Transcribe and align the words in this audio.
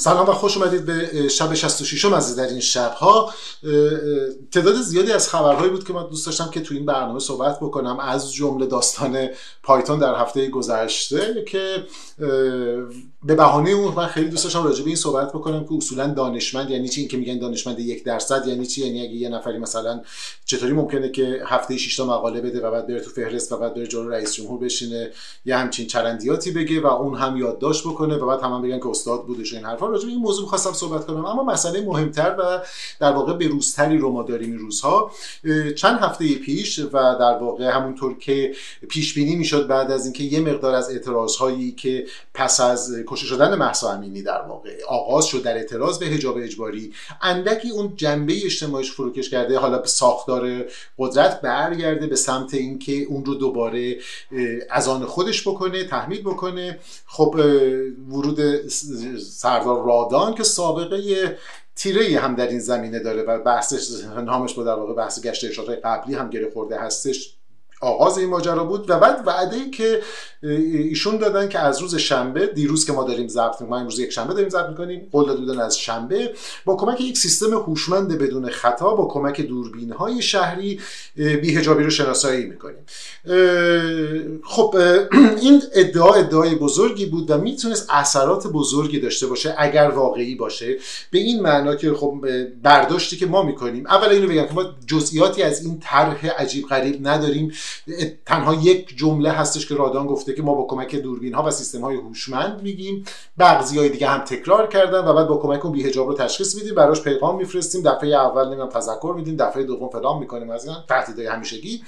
سلام 0.00 0.28
و 0.28 0.32
خوش 0.32 0.56
اومدید 0.56 0.84
به 0.84 1.28
شب 1.28 1.54
66 1.54 2.04
از 2.04 2.36
در 2.36 2.48
این 2.48 2.60
شبها. 2.60 3.32
تعداد 4.52 4.74
زیادی 4.74 5.12
از 5.12 5.28
خبرهایی 5.28 5.70
بود 5.70 5.86
که 5.86 5.92
من 5.92 6.06
دوست 6.08 6.26
داشتم 6.26 6.50
که 6.50 6.60
تو 6.60 6.74
این 6.74 6.86
برنامه 6.86 7.18
صحبت 7.18 7.56
بکنم. 7.60 8.00
از 8.00 8.32
جمله 8.32 8.66
داستان 8.66 9.28
پایتون 9.62 9.98
در 9.98 10.14
هفته 10.14 10.48
گذشته 10.48 11.44
که 11.48 11.84
به 13.22 13.34
بهانه 13.34 13.70
اون 13.70 13.94
من 13.94 14.06
خیلی 14.06 14.28
دوست 14.28 14.44
داشتم 14.44 14.64
راجع 14.64 14.82
به 14.82 14.86
این 14.86 14.96
صحبت 14.96 15.28
بکنم 15.28 15.64
که 15.64 15.74
اصولا 15.74 16.06
دانشمند 16.06 16.70
یعنی 16.70 16.88
چی؟ 16.88 17.00
این 17.00 17.08
که 17.08 17.16
میگن 17.16 17.38
دانشمند 17.38 17.78
یک 17.78 18.04
درصد 18.04 18.46
یعنی 18.46 18.66
چی؟ 18.66 18.86
یعنی 18.86 19.00
اگه 19.00 19.14
یه 19.14 19.28
نفری 19.28 19.58
مثلا 19.58 20.00
چطوری 20.44 20.72
ممکنه 20.72 21.08
که 21.08 21.42
هفته 21.46 21.76
6 21.76 21.96
تا 21.96 22.06
مقاله 22.06 22.40
بده 22.40 22.60
و 22.60 22.70
بعد 22.70 22.86
بره 22.86 23.00
تو 23.00 23.10
فهرست 23.10 23.52
و 23.52 23.56
بعد 23.56 23.74
بره 23.74 23.86
جلو 23.86 24.08
رئیس 24.08 24.34
جمهور 24.34 24.60
بشینه 24.60 25.10
یه 25.44 25.56
همچین 25.56 25.86
چرندیاتی 25.86 26.50
بگه 26.50 26.80
و 26.80 26.86
اون 26.86 27.14
هم 27.18 27.36
یادداشت 27.36 27.84
بکنه 27.84 28.16
و 28.16 28.26
بعد 28.26 28.40
هم 28.40 28.62
بگن 28.62 28.78
که 28.78 28.88
استاد 28.88 29.26
بودش 29.26 29.54
این 29.54 29.64
حرفا. 29.64 29.89
راجع 29.90 30.04
به 30.04 30.12
این 30.12 30.20
موضوع 30.20 30.48
خواستم 30.48 30.72
صحبت 30.72 31.06
کنم. 31.06 31.24
اما 31.24 31.44
مسئله 31.44 31.80
مهمتر 31.80 32.36
و 32.38 32.62
در 33.00 33.12
واقع 33.12 33.32
به 33.32 33.48
روزتری 33.48 33.98
رو 33.98 34.12
ما 34.12 34.22
داریم 34.22 34.50
این 34.50 34.58
روزها. 34.58 35.10
چند 35.76 35.98
هفته 36.00 36.34
پیش 36.34 36.78
و 36.78 36.92
در 36.92 37.38
واقع 37.38 37.70
همونطور 37.70 38.18
که 38.18 38.54
پیش 38.88 39.14
بینی 39.14 39.36
می‌شد 39.36 39.66
بعد 39.66 39.90
از 39.90 40.04
اینکه 40.04 40.24
یه 40.24 40.40
مقدار 40.40 40.74
از 40.74 40.90
اعتراض 40.90 41.36
هایی 41.36 41.72
که 41.72 42.06
پس 42.34 42.60
از 42.60 42.94
کشته 43.06 43.26
شدن 43.26 43.54
مهسا 43.54 43.92
امینی 43.92 44.22
در 44.22 44.42
واقع 44.42 44.70
آغاز 44.88 45.24
شد 45.26 45.42
در 45.42 45.56
اعتراض 45.56 45.98
به 45.98 46.06
حجاب 46.06 46.36
اجباری 46.38 46.92
اندکی 47.22 47.70
اون 47.70 47.92
جنبه 47.96 48.44
اجتماعیش 48.44 48.92
فروکش 48.92 49.30
کرده 49.30 49.58
حالا 49.58 49.78
به 49.78 49.88
ساختار 49.88 50.64
قدرت 50.98 51.40
برگرده 51.40 52.06
به 52.06 52.16
سمت 52.16 52.54
اینکه 52.54 52.92
اون 52.92 53.24
رو 53.24 53.34
دوباره 53.34 53.96
از 54.70 54.88
آن 54.88 55.04
خودش 55.04 55.48
بکنه 55.48 55.84
تحمیل 55.84 56.20
بکنه. 56.20 56.78
خب 57.06 57.34
ورود 58.10 58.68
سردار 59.18 59.79
رادان 59.86 60.34
که 60.34 60.42
سابقه 60.42 61.38
تیره 61.76 62.20
هم 62.20 62.34
در 62.34 62.48
این 62.48 62.58
زمینه 62.58 62.98
داره 62.98 63.22
و 63.22 63.38
بحثش 63.38 64.04
نامش 64.24 64.54
با 64.54 64.64
در 64.64 64.74
واقع 64.74 64.94
بحث 64.94 65.20
گشت 65.20 65.44
ارشادهای 65.44 65.76
قبلی 65.76 66.14
هم 66.14 66.30
گره 66.30 66.50
خورده 66.50 66.78
هستش. 66.80 67.39
آغاز 67.80 68.18
این 68.18 68.28
ماجرا 68.28 68.64
بود 68.64 68.90
و 68.90 68.98
بعد 68.98 69.22
وعده 69.26 69.56
ای 69.56 69.70
که 69.70 70.02
ایشون 70.72 71.16
دادن 71.16 71.48
که 71.48 71.58
از 71.58 71.80
روز 71.80 71.94
شنبه 71.94 72.46
دیروز 72.46 72.86
که 72.86 72.92
ما 72.92 73.04
داریم 73.04 73.28
ضبط 73.28 73.62
ما 73.62 73.78
امروز 73.78 73.98
یک 73.98 74.10
شنبه 74.10 74.34
داریم 74.34 74.48
ضبط 74.48 74.68
می‌کنیم 74.68 75.08
قول 75.12 75.26
دادن 75.26 75.60
از 75.60 75.78
شنبه 75.78 76.34
با 76.64 76.76
کمک 76.76 77.00
یک 77.00 77.18
سیستم 77.18 77.54
هوشمند 77.54 78.18
بدون 78.18 78.50
خطا 78.50 78.94
با 78.94 79.06
کمک 79.06 79.40
دوربین 79.40 79.92
های 79.92 80.22
شهری 80.22 80.80
بیهجابی 81.16 81.84
رو 81.84 81.90
شناسایی 81.90 82.46
می‌کنیم. 82.46 82.84
خب 84.44 84.76
این 85.42 85.62
ادعا 85.74 86.14
ادعای 86.14 86.54
بزرگی 86.54 87.06
بود 87.06 87.30
و 87.30 87.38
می‌تونست 87.38 87.86
اثرات 87.90 88.46
بزرگی 88.46 89.00
داشته 89.00 89.26
باشه 89.26 89.54
اگر 89.58 89.88
واقعی 89.88 90.34
باشه. 90.34 90.76
به 91.10 91.18
این 91.18 91.42
معنا 91.42 91.74
که 91.74 91.94
خب 91.94 92.24
برداشتی 92.62 93.16
که 93.16 93.26
ما 93.26 93.42
می‌کنیم. 93.42 93.86
اول 93.86 94.08
اینو 94.08 94.28
بگم 94.28 94.46
که 94.46 94.54
ما 94.54 94.64
جزئیاتی 94.86 95.42
از 95.42 95.64
این 95.64 95.80
طرح 95.80 96.26
عجیب 96.26 96.66
غریب 96.66 97.08
نداریم. 97.08 97.52
تنها 98.26 98.54
یک 98.54 98.96
جمله 98.96 99.30
هستش 99.30 99.66
که 99.66 99.74
رادان 99.74 100.06
گفته 100.06 100.34
که 100.34 100.42
ما 100.42 100.54
با 100.54 100.66
کمک 100.68 100.96
دوربین 100.96 101.34
ها 101.34 101.42
و 101.42 101.50
سیستم 101.50 101.80
های 101.80 101.96
هوشمند 101.96 102.62
میگیم. 102.62 103.04
بعضی 103.36 103.78
های 103.78 103.88
دیگه 103.88 104.06
هم 104.06 104.24
تکرار 104.24 104.66
کردن 104.66 105.04
و 105.04 105.14
بعد 105.14 105.26
با 105.28 105.36
کمک 105.36 105.64
اون 105.64 105.72
بیهجاب 105.72 106.08
رو 106.08 106.14
تشخیص 106.14 106.54
میدیم. 106.54 106.74
براش 106.74 107.02
پیغام 107.02 107.36
میفرستیم. 107.36 107.82
دفعه 107.82 108.08
اول 108.08 108.46
نمی‌دونم 108.46 108.68
تذکر 108.68 109.14
میدیم. 109.16 109.36
دفعه 109.36 109.62
دوم 109.62 109.88
فلان 109.88 110.18
می‌کنیم. 110.18 110.50
از 110.50 110.66
این 110.66 110.76
تهدیدهای 110.88 111.26
همیشگی. 111.26 111.82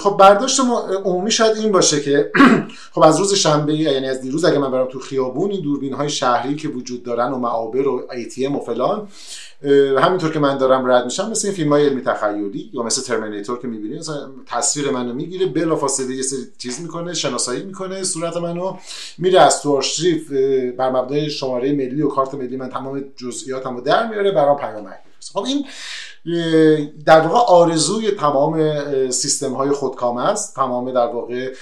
خب 0.00 0.16
برداشت 0.18 0.60
ما 0.60 0.80
عمومی 0.80 1.30
شاید 1.30 1.56
این 1.56 1.72
باشه 1.72 2.00
که 2.00 2.30
خب 2.94 3.02
از 3.02 3.18
روز 3.18 3.34
شنبه 3.34 3.74
یعنی 3.74 4.08
از 4.08 4.20
دیروز 4.20 4.44
اگه 4.44 4.58
من 4.58 4.70
برم 4.70 4.88
تو 4.88 4.98
خیابون 4.98 5.50
این 5.50 5.60
دوربین 5.60 5.92
های 5.92 6.10
شهری 6.10 6.56
که 6.56 6.68
وجود 6.68 7.02
دارن 7.02 7.32
و 7.32 7.38
معابر 7.38 7.88
و 7.88 8.06
ایتیم 8.12 8.56
و 8.56 8.60
فلان 8.60 9.08
همینطور 9.98 10.32
که 10.32 10.38
من 10.38 10.58
دارم 10.58 10.86
رد 10.86 11.04
میشم 11.04 11.30
مثل 11.30 11.48
این 11.48 11.56
فیلم 11.56 11.72
های 11.72 11.86
علمی 11.86 12.02
تخیلی 12.02 12.70
یا 12.72 12.82
مثل 12.82 13.02
ترمیناتور 13.02 13.58
که 13.58 13.68
می‌بینی 13.68 14.00
تصویر 14.46 14.90
منو 14.90 15.12
می‌گیره 15.14 15.46
بلا 15.46 15.76
فاصله 15.76 16.14
یه 16.16 16.22
سری 16.22 16.38
چیز 16.58 16.80
می‌کنه 16.80 17.14
شناسایی 17.14 17.62
می‌کنه 17.62 18.02
صورت 18.02 18.36
منو 18.36 18.76
میره 19.18 19.40
از 19.40 19.62
تو 19.62 19.76
آرشیف 19.76 20.32
بر 20.76 20.90
مبنای 20.90 21.30
شماره 21.30 21.72
ملی 21.72 22.02
و 22.02 22.08
کارت 22.08 22.34
ملی 22.34 22.56
من 22.56 22.68
تمام 22.68 23.04
جزئیاتمو 23.16 23.80
در 23.80 24.08
میاره 24.08 24.30
برام 24.30 24.56
پیام 24.56 24.86
خب 25.32 25.44
این 25.44 25.66
در 27.06 27.20
واقع 27.20 27.38
آرزوی 27.52 28.10
تمام 28.10 29.10
سیستم 29.10 29.52
های 29.52 29.70
خودکامه 29.70 30.28
است. 30.28 30.56
تمام 30.56 30.92
در 30.92 31.06
واقع 31.06 31.52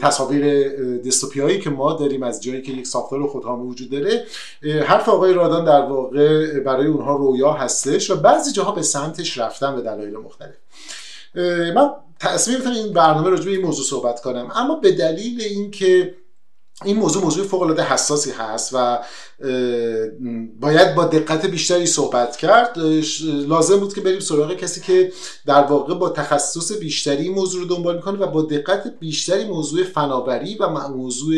تصاویر 0.00 0.68
دستوپیایی 0.98 1.60
که 1.60 1.70
ما 1.70 1.92
داریم 1.92 2.22
از 2.22 2.42
جایی 2.42 2.62
که 2.62 2.72
یک 2.72 2.86
ساختار 2.86 3.26
خودکامه 3.26 3.64
وجود 3.64 3.90
داره. 3.90 4.24
حرف 4.84 5.08
آقای 5.08 5.32
رادان 5.32 5.64
در 5.64 5.82
واقع 5.82 6.60
برای 6.60 6.86
اونها 6.86 7.16
رویا 7.16 7.52
هستش 7.52 8.10
و 8.10 8.16
بعضی 8.16 8.52
جاها 8.52 8.72
به 8.72 8.82
سمتش 8.82 9.38
رفتن 9.38 9.76
به 9.76 9.82
دلایل 9.82 10.16
مختلف. 10.16 10.56
من 11.74 11.90
تصمیم 12.20 12.66
این 12.66 12.92
برنامه 12.92 13.30
راجع 13.30 13.44
به 13.44 13.50
این 13.50 13.62
موضوع 13.62 13.84
صحبت 13.84 14.20
کنم. 14.20 14.50
اما 14.54 14.74
به 14.74 14.92
دلیل 14.92 15.40
اینکه 15.40 16.14
این 16.84 16.96
موضوع 16.96 17.22
موضوع 17.22 17.46
فوق 17.46 17.62
العاده 17.62 17.82
حساسی 17.82 18.30
هست 18.30 18.70
و 18.72 18.98
باید 20.60 20.94
با 20.94 21.04
دقت 21.04 21.46
بیشتری 21.46 21.86
صحبت 21.86 22.36
کرد. 22.36 22.78
لازم 23.24 23.76
بود 23.76 23.94
که 23.94 24.00
بریم 24.00 24.20
سراغ 24.20 24.54
کسی 24.54 24.80
که 24.80 25.12
در 25.46 25.62
واقع 25.62 25.94
با 25.94 26.10
تخصص 26.10 26.72
بیشتری 26.72 27.28
موضوع 27.28 27.60
رو 27.62 27.68
دنبال 27.68 27.96
می‌کنه 27.96 28.18
و 28.18 28.26
با 28.26 28.42
دقت 28.42 28.98
بیشتری 29.00 29.44
موضوع 29.44 29.84
فناوری 29.84 30.54
و 30.60 30.68
موضوع 30.88 31.34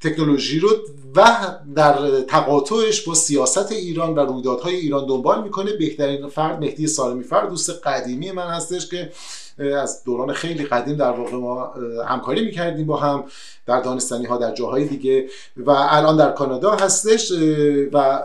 تکنولوژی 0.00 0.58
رو 0.58 0.70
و 1.16 1.36
در 1.76 2.20
تقاطعش 2.20 3.02
با 3.02 3.14
سیاست 3.14 3.72
ایران 3.72 4.14
و 4.14 4.20
رویدادهای 4.20 4.74
ایران 4.74 5.06
دنبال 5.06 5.42
می‌کنه. 5.42 5.72
بهترین 5.72 6.28
فرد 6.28 6.60
مهدی 6.60 6.86
سالمی 6.86 7.24
فرد 7.24 7.48
دوست 7.48 7.70
قدیمی 7.70 8.32
من 8.32 8.46
هستش 8.46 8.88
که 8.88 9.12
از 9.58 10.04
دوران 10.04 10.32
خیلی 10.32 10.64
قدیم 10.64 10.96
در 10.96 11.10
واقع 11.10 11.36
ما 11.36 11.74
همکاری 12.08 12.44
می‌کردیم 12.44 12.86
با 12.86 12.96
هم 12.96 13.24
در 13.66 13.80
دانستانی 13.80 14.26
ها 14.26 14.38
در 14.38 14.54
جاهای 14.54 14.84
دیگه 14.84 15.28
و 15.56 15.70
الان 15.70 16.16
در 16.16 16.30
کانادا 16.30 16.70
هستش 16.70 17.32
و 17.92 18.22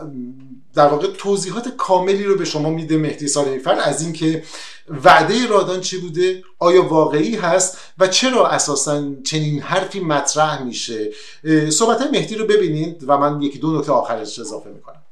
در 0.75 0.87
واقع 0.87 1.07
توضیحات 1.17 1.69
کاملی 1.77 2.23
رو 2.23 2.35
به 2.35 2.45
شما 2.45 2.69
میده 2.69 2.97
مهدی 2.97 3.27
سالمی 3.27 3.59
فرد 3.59 3.79
از 3.79 4.01
اینکه 4.01 4.43
وعده 5.03 5.47
رادان 5.47 5.81
چی 5.81 5.97
بوده؟ 5.97 6.43
آیا 6.59 6.87
واقعی 6.87 7.35
هست؟ 7.35 7.77
و 7.97 8.07
چرا 8.07 8.47
اساسا 8.47 9.03
چنین 9.23 9.61
حرفی 9.61 9.99
مطرح 9.99 10.63
میشه؟ 10.63 11.11
صحبت 11.69 12.01
مهدی 12.11 12.35
رو 12.35 12.45
ببینید 12.45 13.03
و 13.07 13.17
من 13.17 13.41
یکی 13.41 13.59
دو 13.59 13.79
نکته 13.79 13.91
آخرش 13.91 14.39
اضافه 14.39 14.69
می‌کنم. 14.69 15.02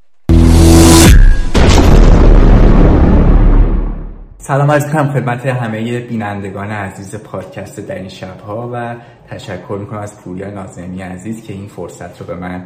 سلام 4.43 4.71
عرض 4.71 4.93
کنم 4.93 5.13
خدمت 5.13 5.45
همه 5.45 5.99
بینندگان 5.99 6.71
عزیز 6.71 7.15
پادکست 7.15 7.79
در 7.79 7.95
این 7.95 8.09
شبها 8.09 8.69
و 8.73 8.95
تشکر 9.31 9.77
می‌کنم 9.79 9.99
از 9.99 10.21
پوریا 10.21 10.49
نازمی 10.49 11.01
عزیز 11.01 11.43
که 11.43 11.53
این 11.53 11.67
فرصت 11.67 12.21
رو 12.21 12.27
به 12.27 12.35
من 12.35 12.65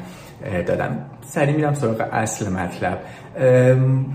دادم 0.68 1.06
سری 1.22 1.54
میرم 1.54 1.74
سراغ 1.74 2.02
اصل 2.12 2.50
مطلب. 2.52 3.02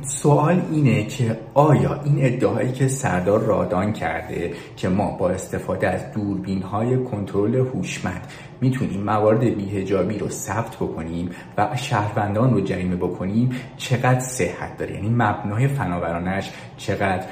سوال 0.02 0.62
اینه 0.72 1.06
که 1.06 1.38
آیا 1.54 2.00
این 2.04 2.16
ادعایی 2.20 2.72
که 2.72 2.88
سردار 2.88 3.40
رادان 3.40 3.92
کرده 3.92 4.52
که 4.76 4.88
ما 4.88 5.10
با 5.10 5.30
استفاده 5.30 5.88
از 5.88 6.12
دوربین 6.12 6.62
های 6.62 7.04
کنترل 7.04 7.54
هوشمند 7.54 8.26
می‌تونیم 8.60 9.02
موارد 9.02 9.40
بیهجابی 9.40 10.18
رو 10.18 10.28
ثبت 10.28 10.76
بکنیم 10.76 11.30
و 11.58 11.68
شهروندان 11.76 12.54
رو 12.54 12.60
جریمه 12.60 12.96
بکنیم 12.96 13.50
چقدر 13.76 14.20
صحت 14.20 14.76
داره؟ 14.78 14.94
یعنی 14.94 15.08
مبنای 15.08 15.68
فناورانش 15.68 16.50
چقدر 16.76 17.24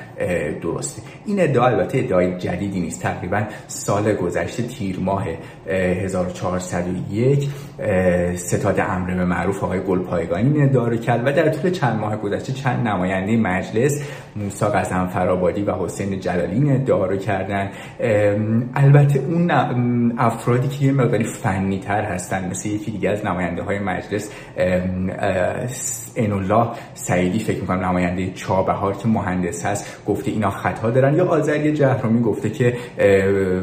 درسته؟ 0.63 1.03
این 1.27 1.41
ادعا 1.41 1.67
البته 1.67 1.99
ادعای 1.99 2.39
جدیدی 2.39 2.81
نیست. 2.81 3.03
تقریبا 3.03 3.43
سال 3.67 4.15
گذشته 4.15 4.63
تیر 4.63 5.01
ماه 5.09 5.27
1401 5.67 7.49
ستاد 8.37 8.81
امر 8.81 9.15
به 9.15 9.25
معروف 9.25 9.65
آقای 9.65 9.81
گلپایگانی 9.81 10.69
رو 10.69 10.97
کرد 10.97 11.27
و 11.27 11.33
در 11.33 11.49
طول 11.49 11.71
چند 11.71 12.01
ماه 12.01 12.17
گذشته 12.17 12.53
چند 12.53 12.89
نماینده 12.89 13.37
مجلس 13.37 14.03
موسی 14.37 14.65
فرابادی 15.13 15.63
و 15.63 15.73
حسین 15.73 16.21
جلالی 16.21 16.73
ادعا 16.73 17.17
کردن. 17.17 17.71
البته 18.75 19.19
اون 19.19 19.51
افرادی 20.19 20.69
که 20.69 20.85
یه 20.85 20.93
مقداری 20.93 21.25
فنی 21.25 21.79
تر 21.79 22.03
هستن 22.03 22.51
مثل 22.51 22.69
یکی 22.69 22.91
دیگه 22.91 23.11
از 23.11 23.27
نماینده 23.27 23.63
های 23.63 23.79
مجلس 23.79 24.33
الله 26.17 26.69
سعیدی 26.95 27.39
فکر 27.39 27.61
می‌کنم 27.61 27.85
نماینده 27.85 28.31
چابهار 28.31 28.97
که 28.97 29.09
مهندس 29.09 29.67
هست 29.67 30.05
گفته 30.07 30.31
اینا 30.31 30.51
خطا 30.51 30.91
دارن. 30.91 31.15
یا 31.15 31.27
آذری 31.27 31.73
جهرومی 31.73 32.23
گفته 32.23 32.51
که 32.51 32.77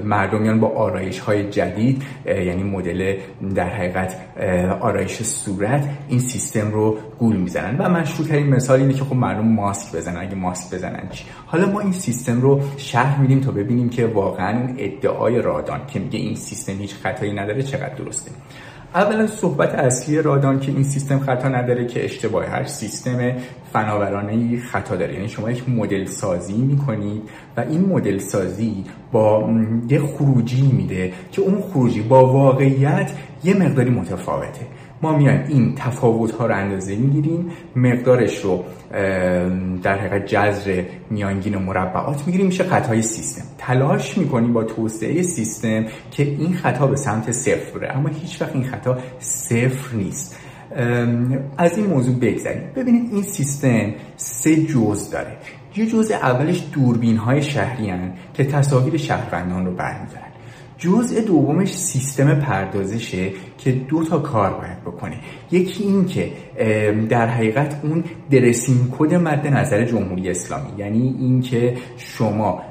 مردمیان 0.04 0.60
با 0.60 0.68
آرایش 0.68 1.20
های 1.20 1.35
جدید 1.44 2.04
یعنی 2.26 2.64
مدل 2.64 3.18
در 3.56 3.70
حقیقت 3.70 4.16
آرایش 4.82 5.22
صورت 5.22 5.90
این 6.10 6.20
سیستم 6.20 6.72
رو 6.72 6.98
گول 7.20 7.36
می‌زنن. 7.36 7.78
و 7.78 7.90
مشروع 7.90 8.28
ترین 8.28 8.48
مثال 8.48 8.80
اینه 8.80 8.94
که 8.94 9.04
خب 9.04 9.16
مردم 9.16 9.48
ماسک 9.48 9.96
بزنن. 9.96 10.18
اگه 10.18 10.36
ماسک 10.36 10.76
بزنن 10.76 11.10
چی؟ 11.12 11.26
حالا 11.46 11.72
ما 11.72 11.80
این 11.80 11.92
سیستم 11.92 12.42
رو 12.42 12.62
شرح 12.78 13.22
میدیم 13.22 13.42
تا 13.42 13.52
ببینیم 13.52 13.90
که 13.90 14.06
واقعا 14.06 14.76
ادعای 14.78 15.42
رادان 15.42 15.82
که 15.88 16.00
میگه 16.00 16.20
این 16.20 16.36
سیستم 16.36 16.74
هیچ 16.74 16.96
خطایی 16.96 17.34
نداره 17.34 17.62
چقدر 17.64 17.94
درسته. 17.96 18.32
اولا 18.96 19.28
صحبت 19.28 19.76
اصلی 19.76 20.22
رادان 20.22 20.60
که 20.60 20.72
این 20.72 20.84
سیستم 20.84 21.20
خطا 21.20 21.48
نداره 21.48 21.88
که 21.88 22.06
اشتباه 22.06 22.46
هر 22.46 22.64
سیستم 22.64 23.32
فناورانه 23.74 24.60
خطا 24.60 24.96
داره. 24.96 25.14
یعنی 25.14 25.30
شما 25.30 25.52
یک 25.52 25.70
مدل 25.70 26.06
سازی 26.06 26.54
می‌کنید 26.58 27.22
و 27.58 27.62
این 27.62 27.86
مدل 27.86 28.18
سازی 28.18 28.84
با 29.12 29.50
یه 29.90 30.00
خروجی 30.00 30.62
میده 30.62 31.14
که 31.32 31.42
اون 31.42 31.62
خروجی 31.62 32.02
با 32.02 32.34
واقعیت 32.34 33.12
یه 33.44 33.54
مقداری 33.54 33.90
متفاوته. 33.90 34.62
ما 35.02 35.18
میایم 35.18 35.46
این 35.48 35.76
تفاوت 35.76 36.32
ها 36.32 36.46
رو 36.46 36.56
اندازه 36.56 36.96
می‌گیریم 36.96 37.52
مقدارش 37.76 38.38
رو 38.38 38.64
در 39.84 40.00
حقیقت 40.00 40.26
جذر 40.26 40.84
میانگین 41.10 41.56
و 41.56 41.60
مربعات 41.60 42.24
می‌گیریم. 42.26 42.48
میشه 42.48 42.64
خطای 42.64 43.02
سیستم. 43.02 43.44
تلاش 43.58 44.18
می‌کنیم 44.18 44.54
با 44.54 44.64
توسعه 44.64 45.22
سیستم 45.22 45.86
که 46.12 46.24
این 46.24 46.54
خطا 46.54 46.88
به 46.88 46.96
سمت 46.96 47.32
صفر 47.32 47.80
بره. 47.80 47.98
اما 47.98 48.10
هیچ 48.10 48.42
وقت 48.42 48.56
این 48.56 48.64
خطا 48.64 48.98
صفر 49.20 49.96
نیست. 49.96 50.40
از 51.58 51.78
این 51.78 51.88
موضوع 51.88 52.16
بگذاریم 52.16 52.62
ببینید 52.76 53.14
این 53.14 53.24
سیستم 53.24 53.94
سه 54.18 54.56
جزء 54.56 55.12
داره. 55.12 55.38
یه 55.76 55.86
جزء 55.86 56.16
اولش 56.16 56.64
دوربین 56.74 57.18
های 57.18 57.42
شهری 57.42 57.94
که 58.34 58.44
تصاویر 58.44 58.98
شهروندان 58.98 59.66
رو 59.66 59.72
برمیدارن. 59.72 60.35
جزء 60.78 61.22
دومش 61.22 61.74
سیستم 61.74 62.40
پردازشه 62.40 63.32
که 63.58 63.72
دو 63.72 64.04
تا 64.04 64.20
کار 64.20 64.54
باید 64.54 64.82
بکنه. 64.82 65.18
یکی 65.52 65.84
این 65.84 66.06
که 66.06 66.32
در 67.10 67.28
حقیقت 67.28 67.80
اون 67.84 68.04
درسین 68.32 68.78
کد 69.00 69.14
مد 69.14 69.48
نظر 69.48 69.86
جمهوری 69.86 70.30
اسلامی. 70.30 70.70
یعنی 70.78 71.16
اینکه 71.20 71.74
شما 71.98 72.62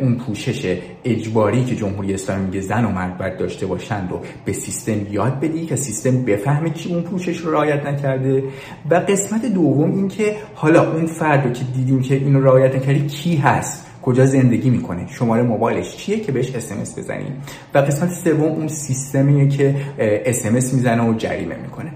اون 0.00 0.14
پوشش 0.16 0.76
اجباری 1.04 1.64
که 1.64 1.76
جمهوری 1.76 2.14
اسلامی 2.14 2.46
میگه 2.46 2.60
زن 2.60 2.84
و 2.84 2.88
مرد 2.88 3.18
باید 3.18 3.38
داشته 3.38 3.66
باشند 3.66 4.10
رو 4.10 4.20
به 4.44 4.52
سیستم 4.52 5.12
یاد 5.12 5.40
بدی 5.40 5.66
که 5.66 5.76
سیستم 5.76 6.22
بفهمه 6.24 6.70
کی 6.70 6.94
اون 6.94 7.02
پوشش 7.02 7.38
رو 7.38 7.52
رعایت 7.52 7.86
نکرده. 7.86 8.44
و 8.90 8.94
قسمت 8.94 9.46
دوم 9.46 9.92
این 9.92 10.08
که 10.08 10.36
حالا 10.54 10.92
اون 10.92 11.06
فرد 11.06 11.54
که 11.54 11.64
دیدیم 11.64 12.02
که 12.02 12.14
اینو 12.14 12.40
رعایت 12.40 12.74
نکردی 12.74 13.06
کی 13.06 13.36
هست؟ 13.36 13.89
کجا 14.02 14.26
زندگی 14.26 14.70
می‌کنه 14.70 15.06
شماره 15.06 15.42
موبایلش 15.42 15.96
چیه 15.96 16.20
که 16.20 16.32
بهش 16.32 16.54
اسمس 16.54 16.98
بزنیم 16.98 17.42
و 17.74 17.78
قسمت 17.78 18.12
سوم 18.12 18.42
اون 18.42 18.68
سیستمیه 18.68 19.48
که 19.48 19.74
اسمس 19.98 20.74
می‌زنه 20.74 21.10
و 21.10 21.14
جریمه 21.14 21.56
می‌کنه. 21.56 21.92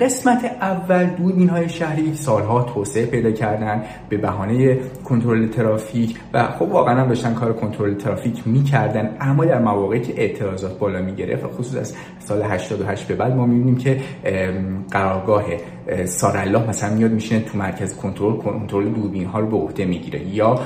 قسمت 0.00 0.44
اول 0.60 1.04
دوربین 1.04 1.48
های 1.48 1.68
شهری 1.68 2.14
سالها 2.14 2.62
توسعه 2.62 3.06
پیدا 3.06 3.30
کردن 3.30 3.82
به 4.08 4.16
بهانه 4.16 4.78
کنترل 5.04 5.48
ترافیک 5.48 6.18
و 6.32 6.48
خب 6.48 6.62
واقعا 6.62 7.00
هم 7.00 7.08
داشتن 7.08 7.34
کار 7.34 7.52
کنترل 7.52 7.94
ترافیک 7.94 8.42
می‌کردن 8.46 9.16
اما 9.20 9.44
در 9.44 9.58
مواقعی 9.58 10.00
که 10.00 10.12
اعتراضات 10.16 10.78
بالا 10.78 11.02
می‌گرفت 11.02 11.46
خصوص 11.46 11.76
از 11.76 11.94
سال 12.18 12.42
88 12.42 13.08
به 13.08 13.14
بعد 13.14 13.36
ما 13.36 13.46
می‌بینیم 13.46 13.76
که 13.76 14.00
قرارگاه 14.90 15.44
سارالله 16.04 16.68
مثلا 16.68 16.94
میاد 16.94 17.12
میشینه 17.12 17.40
تو 17.40 17.58
مرکز 17.58 17.96
کنترل 17.96 18.36
کنترل 18.36 18.88
دوربین 18.88 19.26
ها 19.26 19.40
رو 19.40 19.46
به 19.46 19.56
عهده 19.56 19.84
می‌گیره. 19.84 20.28
یا 20.28 20.60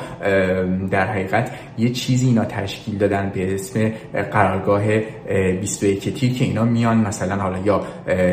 در 0.91 1.07
حقیقت 1.07 1.51
یه 1.79 1.91
چیزی 1.91 2.27
اینا 2.27 2.45
تشکیل 2.45 2.99
دادن 2.99 3.31
به 3.35 3.55
اسم 3.55 3.93
قرارگاه 4.33 4.83
21 5.61 6.15
تیر 6.15 6.35
که 6.35 6.45
اینا 6.45 6.65
میان 6.65 6.97
مثلا 6.97 7.37
حالا 7.37 7.59
یا 7.59 7.81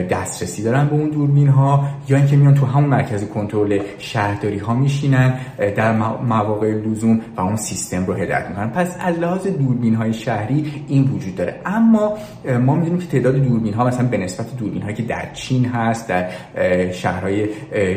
دسترسی 0.09 0.63
دارن 0.63 0.87
به 0.87 0.93
اون 0.93 1.09
دوربین 1.09 1.47
ها 1.47 1.85
یا 2.09 2.17
اینکه 2.17 2.35
میان 2.35 2.53
تو 2.53 2.65
همون 2.65 2.89
مرکز 2.89 3.29
کنترل 3.29 3.79
شهرداری 3.97 4.57
ها 4.57 4.73
میشینن 4.73 5.39
در 5.57 5.97
مواقع 6.23 6.71
لزوم 6.71 7.21
و 7.37 7.41
اون 7.41 7.55
سیستم 7.55 8.05
رو 8.05 8.13
هدایت 8.13 8.45
می‌کنن. 8.49 8.69
پس 8.69 8.97
از 8.99 9.19
لحاظ 9.19 9.47
دوربین 9.47 9.95
های 9.95 10.13
شهری 10.13 10.83
این 10.87 11.03
وجود 11.03 11.35
داره. 11.35 11.55
اما 11.65 12.17
ما 12.65 12.75
می‌دونیم 12.75 12.99
که 12.99 13.07
تعداد 13.07 13.35
دوربین 13.35 13.73
ها 13.73 13.85
مثلا 13.85 14.07
به 14.07 14.17
نسبت 14.17 14.57
دوربین 14.57 14.81
هایی 14.81 14.95
که 14.95 15.03
در 15.03 15.25
چین 15.33 15.65
هست 15.65 16.09
در 16.09 16.29
شهرهای 16.91 17.47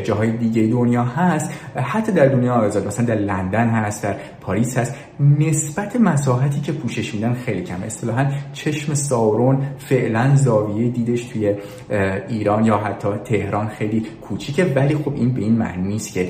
جاهای 0.02 0.31
دیگه 0.31 0.67
دنیا 0.67 1.05
هست. 1.05 1.50
حتی 1.76 2.12
در 2.12 2.26
دنیا 2.26 2.55
آزاد 2.55 2.87
مثلا 2.87 3.06
در 3.06 3.14
لندن 3.14 3.69
هست 3.69 4.02
در 4.02 4.14
پاریس 4.40 4.79
هست. 4.79 4.94
نسبت 5.20 5.96
مساحتی 5.96 6.61
که 6.61 6.73
پوشش 6.73 7.14
میدن 7.14 7.34
خیلی 7.34 7.62
کم 7.62 7.82
اصطلاحا 7.82 8.26
چشم 8.52 8.94
سارون 8.94 9.58
فعلا 9.79 10.37
زاویه 10.37 10.88
دیدش 10.88 11.25
توی 11.25 11.55
ایران 12.29 12.64
یا 12.64 12.76
حتی 12.76 13.08
تهران 13.25 13.69
خیلی 13.69 14.06
کوچیکه. 14.23 14.64
ولی 14.64 14.94
خب 14.94 15.12
این 15.14 15.32
به 15.35 15.40
این 15.40 15.52
معنی 15.52 15.88
نیست 15.88 16.14
که 16.14 16.28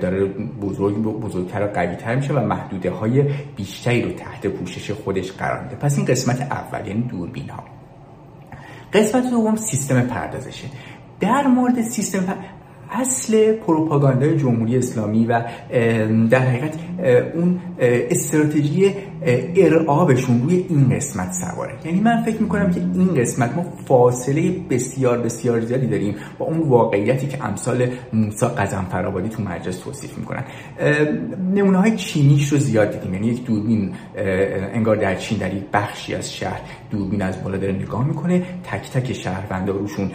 داره 0.00 0.24
بزرگ 0.62 0.96
بزرگتر 1.02 1.62
و 1.62 1.66
قویتر 1.66 2.14
میشه 2.14 2.34
و 2.34 2.40
محدوده 2.40 2.90
های 2.90 3.24
بیشتری 3.56 4.02
رو 4.02 4.12
تحت 4.12 4.46
پوشش 4.46 4.90
خودش 4.90 5.32
قرار 5.32 5.62
میده. 5.62 5.76
پس 5.76 5.96
این 5.96 6.06
قسمت 6.06 6.40
اول 6.40 6.86
یعنی 6.86 7.02
دوربین 7.02 7.48
ها 7.50 7.64
قسمت 8.92 9.30
دوم 9.30 9.56
سیستم 9.56 10.00
پردازشه 10.00 10.68
در 11.20 11.46
مورد 11.46 11.82
سیستم 11.82 12.34
اصل 12.90 13.52
پروپاگاندای 13.52 14.38
جمهوری 14.38 14.76
اسلامی 14.76 15.26
و 15.26 15.44
در 16.30 16.38
حقیقت 16.38 16.74
اون 17.34 17.60
استراتژی 17.80 18.94
ارعابشون 19.56 20.42
روی 20.42 20.64
این 20.68 20.88
قسمت 20.88 21.32
سواره. 21.32 21.74
یعنی 21.84 22.00
من 22.00 22.22
فکر 22.22 22.42
می‌کنم 22.42 22.70
که 22.70 22.80
این 22.80 23.14
قسمت 23.14 23.56
ما 23.56 23.66
فاصله 23.86 24.56
بسیار 24.70 25.18
بسیار 25.18 25.60
زیادی 25.60 25.86
داریم 25.86 26.14
با 26.38 26.46
اون 26.46 26.58
واقعیتی 26.58 27.26
که 27.26 27.44
امثال 27.44 27.88
موسا 28.12 28.48
قزم 28.48 28.86
فرابادی 28.90 29.28
تو 29.28 29.42
مجلس 29.42 29.78
توصیف 29.78 30.18
می‌کنن. 30.18 30.44
نمونه 31.54 31.78
های 31.78 31.96
چینیش 31.96 32.48
رو 32.48 32.58
زیاد 32.58 32.92
دیدیم. 32.92 33.14
یعنی 33.14 33.26
یک 33.26 33.44
دوربین 33.44 33.92
انگار 34.74 34.96
در 34.96 35.14
چین 35.14 35.38
در 35.38 35.54
یک 35.54 35.62
بخشی 35.72 36.14
از 36.14 36.34
شهر 36.34 36.60
دوربین 36.90 37.22
از 37.22 37.42
بالا 37.42 37.56
داره 37.56 37.72
نگاه 37.72 38.06
می‌کنه. 38.06 38.42
تک 38.64 38.90
تک 38.90 39.12
شهروندا 39.12 39.72
روشون 39.72 40.10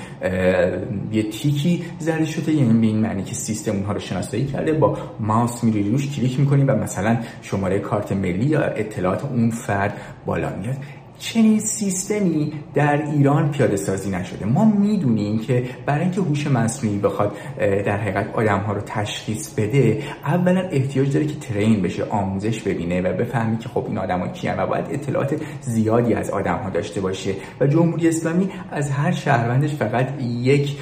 یه 1.11 1.23
تیکی 1.23 1.83
زده 1.99 2.25
شده 2.25 2.51
یعنی 2.51 2.79
به 2.79 2.87
این 2.87 2.99
معنی 2.99 3.23
که 3.23 3.35
سیستم 3.35 3.71
اونها 3.71 3.93
رو 3.93 3.99
شناسایی 3.99 4.45
کرده 4.45 4.73
با 4.73 4.97
ماوس 5.19 5.63
میری 5.63 5.91
روش 5.91 6.15
کلیک 6.15 6.39
می‌کنیم 6.39 6.67
و 6.67 6.71
مثلا 6.71 7.17
شماره 7.41 7.79
کارت 7.79 8.11
ملی 8.11 8.45
یا 8.45 8.61
اطلاعات 8.93 9.23
اون 9.23 9.49
فرد 9.49 9.97
بالا 10.25 10.49
میاد. 10.61 10.75
چنین 11.19 11.59
سیستمی 11.59 12.53
در 12.73 13.05
ایران 13.11 13.51
پیاده 13.51 13.75
سازی 13.75 14.11
نشده. 14.11 14.45
ما 14.45 14.65
می‌دونیم 14.65 15.39
که 15.39 15.63
برای 15.85 16.01
اینکه 16.01 16.21
هوش 16.21 16.47
مصنوعی 16.47 16.97
بخواد 16.97 17.37
در 17.59 17.97
حقیقت 17.97 18.35
آدم 18.35 18.59
ها 18.59 18.73
رو 18.73 18.81
تشخیص 18.85 19.53
بده 19.53 20.03
اولا 20.25 20.61
احتیاج 20.61 21.13
داره 21.13 21.25
که 21.25 21.35
ترین 21.35 21.81
بشه 21.81 22.03
آموزش 22.03 22.61
ببینه 22.61 23.01
و 23.01 23.13
بفهمی 23.13 23.57
که 23.57 23.69
خب 23.69 23.85
این 23.87 23.97
آدم 23.97 24.27
کیان 24.27 24.59
و 24.59 24.65
باید 24.67 24.85
اطلاعات 24.91 25.35
زیادی 25.61 26.13
از 26.13 26.29
آدم 26.29 26.57
ها 26.57 26.69
داشته 26.69 27.01
باشه. 27.01 27.33
و 27.59 27.67
جمهوری 27.67 28.07
اسلامی 28.07 28.49
از 28.71 28.89
هر 28.91 29.11
شهروندش 29.11 29.75
فقط 29.75 30.21
یک 30.21 30.77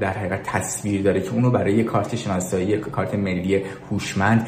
در 0.00 0.12
حقیقت 0.12 0.42
تصویر 0.42 1.02
داره 1.02 1.20
که 1.20 1.32
اونو 1.32 1.50
برای 1.50 1.84
کارت 1.84 2.16
شناسایی 2.16 2.76
کارت 2.76 3.14
ملی 3.14 3.62
هوشمند 3.90 4.46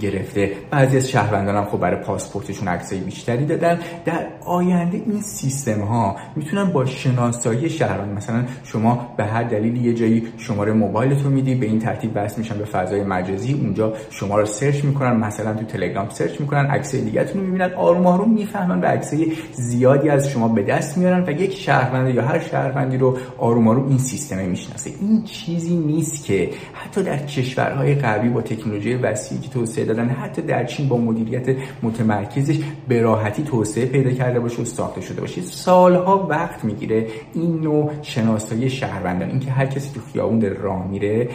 گرفته. 0.00 0.52
بعضی 0.70 0.96
از 0.96 1.10
شهروندان 1.10 1.56
هم 1.56 1.64
خب 1.64 1.80
برای 1.80 2.00
پاسپورتشون 2.00 2.68
عکسای 2.68 2.98
بیشتری 2.98 3.46
دادن. 3.46 3.78
در 4.04 4.26
آینده 4.46 5.02
این 5.06 5.20
سیستم 5.20 5.80
ها 5.80 6.16
می‌تونن 6.36 6.72
با 6.72 6.84
شناسایی 6.84 7.70
شهروند 7.70 8.16
مثلا 8.16 8.44
شما 8.64 9.14
به 9.16 9.24
هر 9.24 9.42
دلیل 9.42 9.76
یه 9.76 9.94
جایی 9.94 10.28
شماره 10.36 10.72
موبایلتو 10.72 11.30
میدی 11.30 11.54
به 11.54 11.66
این 11.66 11.78
ترتیب 11.78 12.10
وصل 12.14 12.38
میشن 12.38 12.58
به 12.58 12.64
فضای 12.64 13.04
مجازی. 13.04 13.52
اونجا 13.52 13.92
شما 14.10 14.38
رو 14.38 14.46
search 14.46 14.84
می‌کنن 14.84 15.16
مثلا 15.16 15.54
تو 15.54 15.64
تلگرام 15.64 16.08
search 16.10 16.40
می‌کنن 16.40 16.66
عکسای 16.66 17.00
دیگهتون 17.00 17.40
رو 17.40 17.46
می‌بینن. 17.46 17.74
آروم 17.74 18.06
آروم 18.06 18.32
می‌فهمن 18.32 18.80
و 18.80 18.84
عکسای 18.84 19.32
زیادی 19.52 20.08
از 20.08 20.28
شما 20.28 20.48
به 20.48 20.62
دست 20.62 20.98
میارن 20.98 21.24
و 21.26 21.30
یک 21.30 21.54
شهروند 21.54 22.14
یا 22.14 22.22
هر 22.22 22.38
شهروندی 22.38 22.96
رو 22.96 23.18
آروم 23.38 23.68
آروم 23.68 23.88
این 23.88 23.98
سیستم 24.12 24.38
می‌شناسه. 24.38 24.90
این 25.00 25.22
چیزی 25.24 25.76
نیست 25.76 26.24
که 26.24 26.50
حتی 26.72 27.02
در 27.02 27.26
کشورهای 27.26 27.94
غربی 27.94 28.28
با 28.28 28.42
تکنولوژی 28.42 28.94
وسیعی 28.94 29.40
که 29.40 29.48
توسعه 29.48 29.84
دادن 29.84 30.08
حتی 30.08 30.42
در 30.42 30.64
چین 30.64 30.88
با 30.88 30.96
مدیریت 30.96 31.56
متمرکزش 31.82 32.58
به 32.88 33.02
راحتی 33.02 33.42
توسعه 33.42 33.86
پیدا 33.86 34.10
کرده 34.10 34.40
باشه 34.40 34.62
و 34.62 34.64
ساخته 34.64 35.00
شده 35.00 35.20
باشه. 35.20 35.40
سالها 35.40 36.26
وقت 36.30 36.64
می‌گیره 36.64 37.06
این 37.34 37.60
نوع 37.60 37.90
شناسایی 38.02 38.70
شهروندان 38.70 39.30
اینکه 39.30 39.50
هر 39.50 39.66
کسی 39.66 39.90
تو 39.94 40.00
خیابون 40.12 40.38
در 40.38 40.48
راه 40.48 40.88
میره 40.88 41.28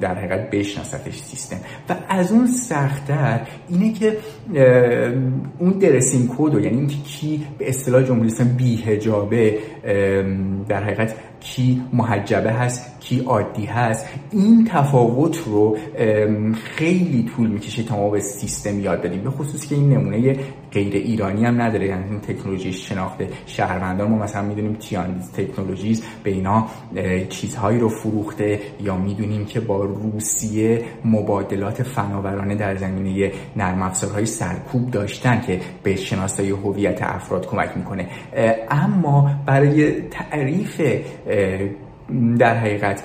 در 0.00 0.14
حقیقت 0.14 0.50
بشناستش 0.50 1.18
سیستم. 1.18 1.56
و 1.88 1.96
از 2.08 2.32
اون 2.32 2.46
سختتر 2.46 3.40
اینه 3.68 3.92
که 3.92 4.16
اون 5.58 5.70
درسین 5.70 6.30
کد 6.38 6.54
یعنی 6.64 6.78
اینکه 6.78 6.96
کی 6.96 7.46
به 7.58 7.68
اصطلاح 7.68 8.02
جمهوری 8.02 8.28
اسلامی 8.28 8.52
بیهجابه 8.52 9.58
در 10.68 10.84
حقیقت 10.84 11.14
کی 11.40 11.82
محجبه 11.92 12.52
هست 12.52 13.00
کی 13.00 13.20
عادی 13.20 13.64
هست. 13.64 14.06
این 14.30 14.68
تفاوت 14.70 15.38
رو 15.46 15.76
خیلی 16.54 17.30
طول 17.36 17.50
می‌کشه 17.50 17.82
تا 17.82 17.96
ما 17.96 18.10
به 18.10 18.20
سیستم 18.20 18.80
یاد 18.80 19.02
بدیم. 19.02 19.22
به 19.22 19.30
خصوص 19.30 19.66
که 19.66 19.74
این 19.74 19.92
نمونه 19.92 20.36
غیر 20.72 20.94
ایرانی 20.94 21.44
هم 21.44 21.62
نداره 21.62 21.86
یعنی 21.86 22.04
این 22.10 22.20
تکنولوژی 22.20 22.72
شناخت 22.72 23.18
شهروندان. 23.46 24.10
ما 24.10 24.18
مثلا 24.18 24.42
می‌دونیم 24.42 24.74
تیاندیز 24.74 25.32
تکنولوژیز 25.32 26.04
به 26.22 26.30
اینا 26.30 26.66
چیزهایی 27.28 27.78
رو 27.78 27.88
فروخته 27.88 28.60
یا 28.80 28.96
می‌دونیم 28.96 29.44
که 29.44 29.60
با 29.60 29.84
روسیه 29.84 30.84
مبادلات 31.04 31.82
فناورانه 31.82 32.54
در 32.54 32.76
زمینه 32.76 33.32
نرم 33.56 33.82
افزارهای 33.82 34.26
سرکوب 34.26 34.90
داشتن 34.90 35.40
که 35.40 35.60
به 35.82 35.96
شناسایی 35.96 36.50
هویت 36.50 36.98
افراد 37.02 37.46
کمک 37.46 37.70
می‌کنه. 37.76 38.06
اما 38.70 39.30
برای 39.46 39.92
تعریف 40.00 40.80
در 42.38 42.54
حقیقت 42.54 43.02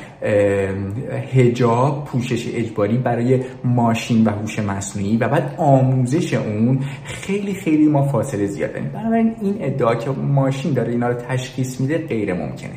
هجاب 1.34 2.06
پوشش 2.06 2.56
اجباری 2.56 2.98
برای 2.98 3.39
ماشین 3.63 4.25
و 4.25 4.30
هوش 4.30 4.60
مصنوعی 4.60 5.18
و 5.18 5.27
بعد 5.27 5.56
آموزش 5.58 6.34
اون 6.34 6.80
خیلی 7.06 7.53
خیلی 7.53 7.88
ما 7.88 8.03
فاصله 8.03 8.46
زیاد 8.46 8.74
داریم 8.74 8.89
بنابراین 8.89 9.36
این 9.42 9.58
ادعا 9.60 9.96
که 9.96 10.10
ماشین 10.10 10.74
داره 10.74 10.92
اینا 10.92 11.08
رو 11.08 11.13
تشخیص 11.13 11.82
میده 11.82 11.98
غیر 11.98 12.34
ممکنه. 12.34 12.74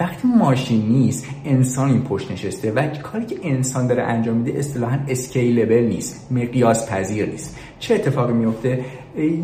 وقتی 0.00 0.28
ماشین 0.38 0.88
نیست 0.88 1.28
انسان 1.44 1.90
این 1.90 2.02
پشت 2.02 2.32
نشسته 2.32 2.72
و 2.72 2.86
کاری 2.86 3.26
که 3.26 3.36
انسان 3.42 3.86
داره 3.86 4.02
انجام 4.02 4.36
میده 4.36 4.58
اصطلاحا 4.58 4.98
اسکیلبل 5.08 5.84
نیست 5.84 6.32
مقیاس 6.32 6.90
پذیر 6.90 7.26
نیست. 7.26 7.58
چه 7.78 7.94
اتفاقی 7.94 8.32
میفته؟ 8.32 8.84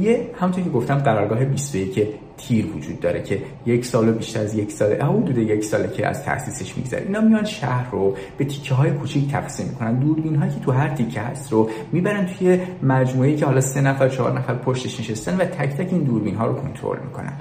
یه 0.00 0.30
همونطور 0.40 0.64
که 0.64 0.70
گفتم 0.70 0.98
قرارگاه 0.98 1.44
21 1.44 2.08
تیر 2.38 2.66
وجود 2.66 3.00
داره 3.00 3.22
که 3.22 3.42
یک 3.66 3.84
سال 3.84 4.08
و 4.08 4.12
بیشتر 4.12 4.40
از 4.40 4.54
یک 4.54 4.72
سال 4.72 4.92
حدود 4.92 5.38
یک 5.38 5.64
ساله 5.64 5.88
که 5.88 6.06
از 6.06 6.24
تاسیسش 6.24 6.76
میگذره. 6.76 7.02
اینا 7.02 7.20
میان 7.20 7.44
شهر 7.44 7.90
رو 7.90 8.16
به 8.38 8.44
تیکه 8.44 8.74
های 8.74 8.90
کوچیک 8.90 9.30
تقسیم 9.32 9.66
می‌کنن. 9.66 9.94
دوربین 9.94 10.36
هایی 10.36 10.50
که 10.50 10.60
تو 10.60 10.72
هر 10.72 10.88
تیکه 10.88 11.20
هست 11.20 11.52
رو 11.52 11.70
می‌برن 11.92 12.26
توی 12.26 12.60
مجموعه 12.82 13.36
که 13.36 13.46
حالا 13.46 13.60
سه 13.60 13.80
نفر 13.80 14.08
چهار 14.08 14.38
نفر 14.38 14.54
پشتش 14.54 15.00
نشستن 15.00 15.36
و 15.36 15.44
تک 15.44 15.76
تک 15.76 15.92
این 15.92 16.02
دوربین 16.02 16.34
ها 16.34 16.46
رو 16.46 16.54
کنترل 16.54 16.98
می‌کنن. 17.04 17.32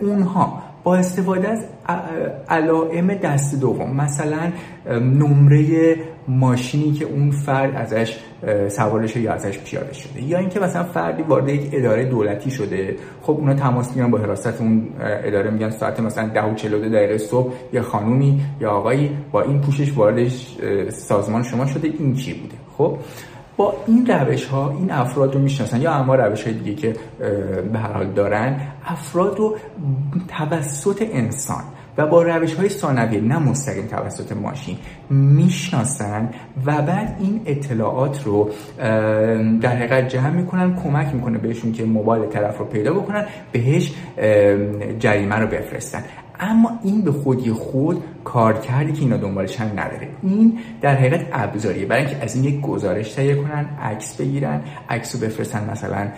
اونها 0.00 0.62
با 0.86 0.96
استفاده 0.96 1.48
از 1.48 1.64
علائم 2.48 3.14
دست 3.14 3.60
دوم 3.60 3.96
مثلا 3.96 4.52
نمره 4.90 5.96
ماشینی 6.28 6.92
که 6.92 7.04
اون 7.04 7.30
فرد 7.30 7.76
ازش 7.76 8.18
سوارش 8.68 9.16
یا 9.16 9.32
ازش 9.32 9.58
پیاده 9.58 9.92
شده 9.92 10.22
یا 10.22 10.38
اینکه 10.38 10.60
مثلا 10.60 10.84
فردی 10.84 11.22
وارد 11.22 11.48
یک 11.48 11.70
اداره 11.72 12.04
دولتی 12.04 12.50
شده. 12.50 12.96
خب 13.22 13.32
اونا 13.32 13.54
تماس 13.54 13.88
می‌گیرن 13.88 14.10
با 14.10 14.18
حراست 14.18 14.60
اون 14.60 14.88
اداره 15.00 15.50
میگن 15.50 15.70
ساعت 15.70 16.00
مثلا 16.00 16.28
10 16.28 16.44
و 16.44 16.54
42 16.54 16.88
دقیقه 16.88 17.18
صبح 17.18 17.52
یا 17.72 17.82
خانومی 17.82 18.40
یا 18.60 18.70
آقایی 18.70 19.10
با 19.32 19.42
این 19.42 19.60
پوشش 19.60 19.96
وارد 19.96 20.28
سازمان 20.90 21.42
شما 21.42 21.66
شده. 21.66 21.88
این 21.98 22.14
چی 22.14 22.34
بوده؟ 22.34 22.54
خب 22.78 22.98
با 23.56 23.74
این 23.86 24.06
روش 24.06 24.44
ها 24.44 24.70
این 24.70 24.90
افراد 24.90 25.34
رو 25.34 25.40
می‌شناسن 25.40 25.80
یا 25.80 25.92
اما 25.92 26.14
روش 26.14 26.44
های 26.44 26.54
دیگه 26.54 26.74
که 26.74 26.96
به 27.72 27.78
هر 27.78 27.92
حال 27.92 28.06
دارن 28.06 28.60
افراد 28.86 29.38
رو 29.38 29.56
توسط 30.28 31.02
انسان 31.12 31.62
و 31.98 32.06
با 32.06 32.22
روش 32.22 32.54
های 32.54 32.68
ثانویه 32.68 33.20
نه 33.20 33.38
مستقیم 33.38 33.86
توسط 33.86 34.32
ماشین 34.32 34.78
می‌شناسن 35.10 36.30
و 36.66 36.82
بعد 36.82 37.16
این 37.20 37.40
اطلاعات 37.46 38.24
رو 38.24 38.50
در 39.60 39.76
حقیقت 39.76 40.08
جمع 40.08 40.30
می‌کنن 40.30 40.76
کمک 40.76 41.14
می‌کنه 41.14 41.38
بهشون 41.38 41.72
که 41.72 41.84
موبایل 41.84 42.26
طرف 42.26 42.58
رو 42.58 42.64
پیدا 42.64 42.92
بکنن 42.94 43.26
بهش 43.52 43.94
جریمه 44.98 45.34
رو 45.34 45.46
بفرستن. 45.46 46.04
اما 46.40 46.78
این 46.84 47.02
به 47.02 47.12
خودی 47.12 47.52
خود 47.52 48.02
کار 48.24 48.60
کردی 48.60 48.92
که 48.92 49.00
اینا 49.00 49.16
دنبالش 49.16 49.60
هم 49.60 49.66
نداره. 49.66 50.08
این 50.22 50.58
در 50.80 50.94
حقیقت 50.94 51.26
ابزاریه. 51.32 51.86
برای 51.86 52.06
اینکه 52.06 52.22
از 52.22 52.34
این 52.34 52.44
یک 52.44 52.60
گزارش 52.60 53.12
تهیه 53.12 53.34
کنن 53.34 53.68
عکس 53.82 54.16
بگیرن 54.16 54.60
عکس 54.88 55.14
رو 55.14 55.20
بفرستن 55.20 55.70
مثلا 55.70 56.08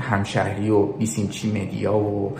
همشهری 0.00 0.70
و 0.70 0.82
بیسیمچی 0.82 1.62
مدیا 1.62 1.96
و 1.96 2.32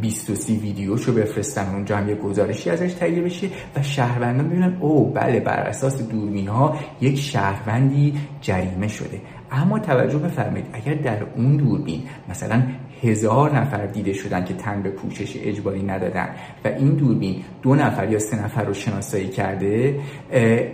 23 0.00 0.52
ویدیوشو 0.52 1.12
بفرستن. 1.14 1.74
اونجا 1.74 1.96
هم 1.96 2.08
یک 2.08 2.18
گزارشی 2.18 2.70
ازش 2.70 2.92
تهیه 2.92 3.22
بشه 3.22 3.48
و 3.76 3.82
شهروندان 3.82 4.48
ببینن 4.48 4.76
او 4.80 5.10
بله 5.10 5.40
بر 5.40 5.60
اساس 5.60 6.08
دوربین 6.08 6.48
ها 6.48 6.76
یک 7.00 7.18
شهروندی 7.18 8.14
جریمه 8.40 8.88
شده. 8.88 9.20
اما 9.50 9.78
توجه 9.78 10.18
بفرمایید 10.18 10.66
اگر 10.72 10.94
در 10.94 11.22
اون 11.36 11.56
دوربین 11.56 12.02
مثلا 12.28 12.62
هزار 13.04 13.58
نفر 13.58 13.86
دیده 13.86 14.12
شدن 14.12 14.44
که 14.44 14.54
تن 14.54 14.82
به 14.82 14.90
پوشش 14.90 15.36
اجباری 15.42 15.82
ندادن 15.82 16.28
و 16.64 16.68
این 16.68 16.88
دوربین 16.88 17.36
دو 17.62 17.74
نفر 17.74 18.10
یا 18.10 18.18
سه 18.18 18.44
نفر 18.44 18.64
رو 18.64 18.74
شناسایی 18.74 19.28
کرده 19.28 20.00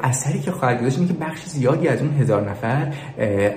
اثری 0.03 0.39
که 0.39 0.51
خواهد 0.51 0.81
گذاشت 0.81 1.09
که 1.09 1.15
بخش 1.15 1.47
زیادی 1.47 1.89
از 1.89 2.03
اون 2.03 2.11
هزار 2.21 2.51
نفر 2.51 2.93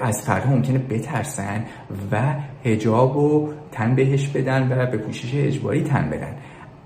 از 0.02 0.22
فردها 0.22 0.56
ممکنه 0.56 0.78
بترسن 0.78 1.66
و 2.12 2.36
هجاب 2.66 3.18
و 3.18 3.50
تن 3.72 3.96
بهش 3.96 4.28
بدن 4.28 4.68
و 4.72 4.92
به 4.92 4.98
پوشش 4.98 5.32
اجباری 5.36 5.84
تن 5.84 6.10
بدن. 6.10 6.36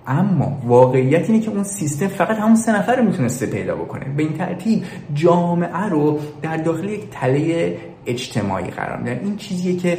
اما 0.08 0.62
واقعیت 0.66 1.30
اینه 1.30 1.42
که 1.42 1.52
اون 1.52 1.64
سیستم 1.64 2.08
فقط 2.08 2.38
همون 2.38 2.56
سه 2.56 2.80
نفر 2.80 2.96
رو 2.96 3.04
می‌تونسته 3.04 3.46
پیدا 3.46 3.76
بکنه. 3.76 4.06
به 4.18 4.24
این 4.24 4.34
ترتیب 4.34 4.84
جامعه 5.14 5.90
رو 5.90 6.20
در 6.42 6.58
داخل 6.58 6.90
یک 6.90 7.10
تله 7.12 7.78
اجتماعی 8.06 8.68
قرار 8.68 8.98
میدن. 8.98 9.20
این 9.24 9.38
چیزیه 9.38 9.76
که 9.76 9.98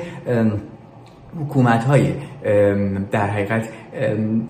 حکومت 1.40 1.84
های 1.84 2.12
در 3.10 3.30
حقیقت 3.30 3.68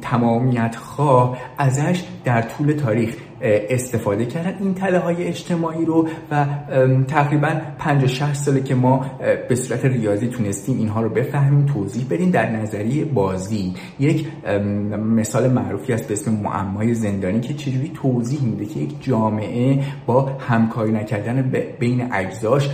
تمامیت 0.01 0.77
خواه 0.77 1.39
ازش 1.59 2.05
در 2.25 2.43
طول 2.43 2.73
تاریخ 2.73 3.15
استفاده 3.41 4.27
کردن. 4.27 4.55
این 4.61 4.75
تله 4.75 4.99
های 4.99 5.25
اجتماعی 5.25 5.85
رو 5.85 6.09
و 6.31 6.47
تقریبا 7.09 7.61
50 7.79 8.07
60 8.07 8.33
ساله 8.33 8.63
که 8.63 8.75
ما 8.75 9.07
به 9.49 9.55
صورت 9.55 9.85
ریاضی 9.85 10.29
تونستیم 10.29 10.79
اینها 10.79 11.03
رو 11.03 11.09
بفهمیم 11.09 11.67
توضیح 11.67 12.07
بدیم 12.11 12.31
در 12.31 12.51
نظریه 12.51 13.05
بازی. 13.05 13.75
یک 14.01 14.27
مثال 15.17 15.53
معروفی 15.53 15.93
است 15.93 16.09
به 16.09 16.15
اسم 16.15 16.33
معمای 16.33 16.95
زندانی 16.95 17.41
که 17.41 17.55
چجوری 17.55 17.93
توضیح 17.95 18.43
میده 18.43 18.67
که 18.67 18.81
یک 18.81 19.05
جامعه 19.05 19.83
با 20.07 20.23
همکاری 20.49 20.93
نکردن 20.93 21.53
بین 21.79 22.09
اجزاش 22.13 22.71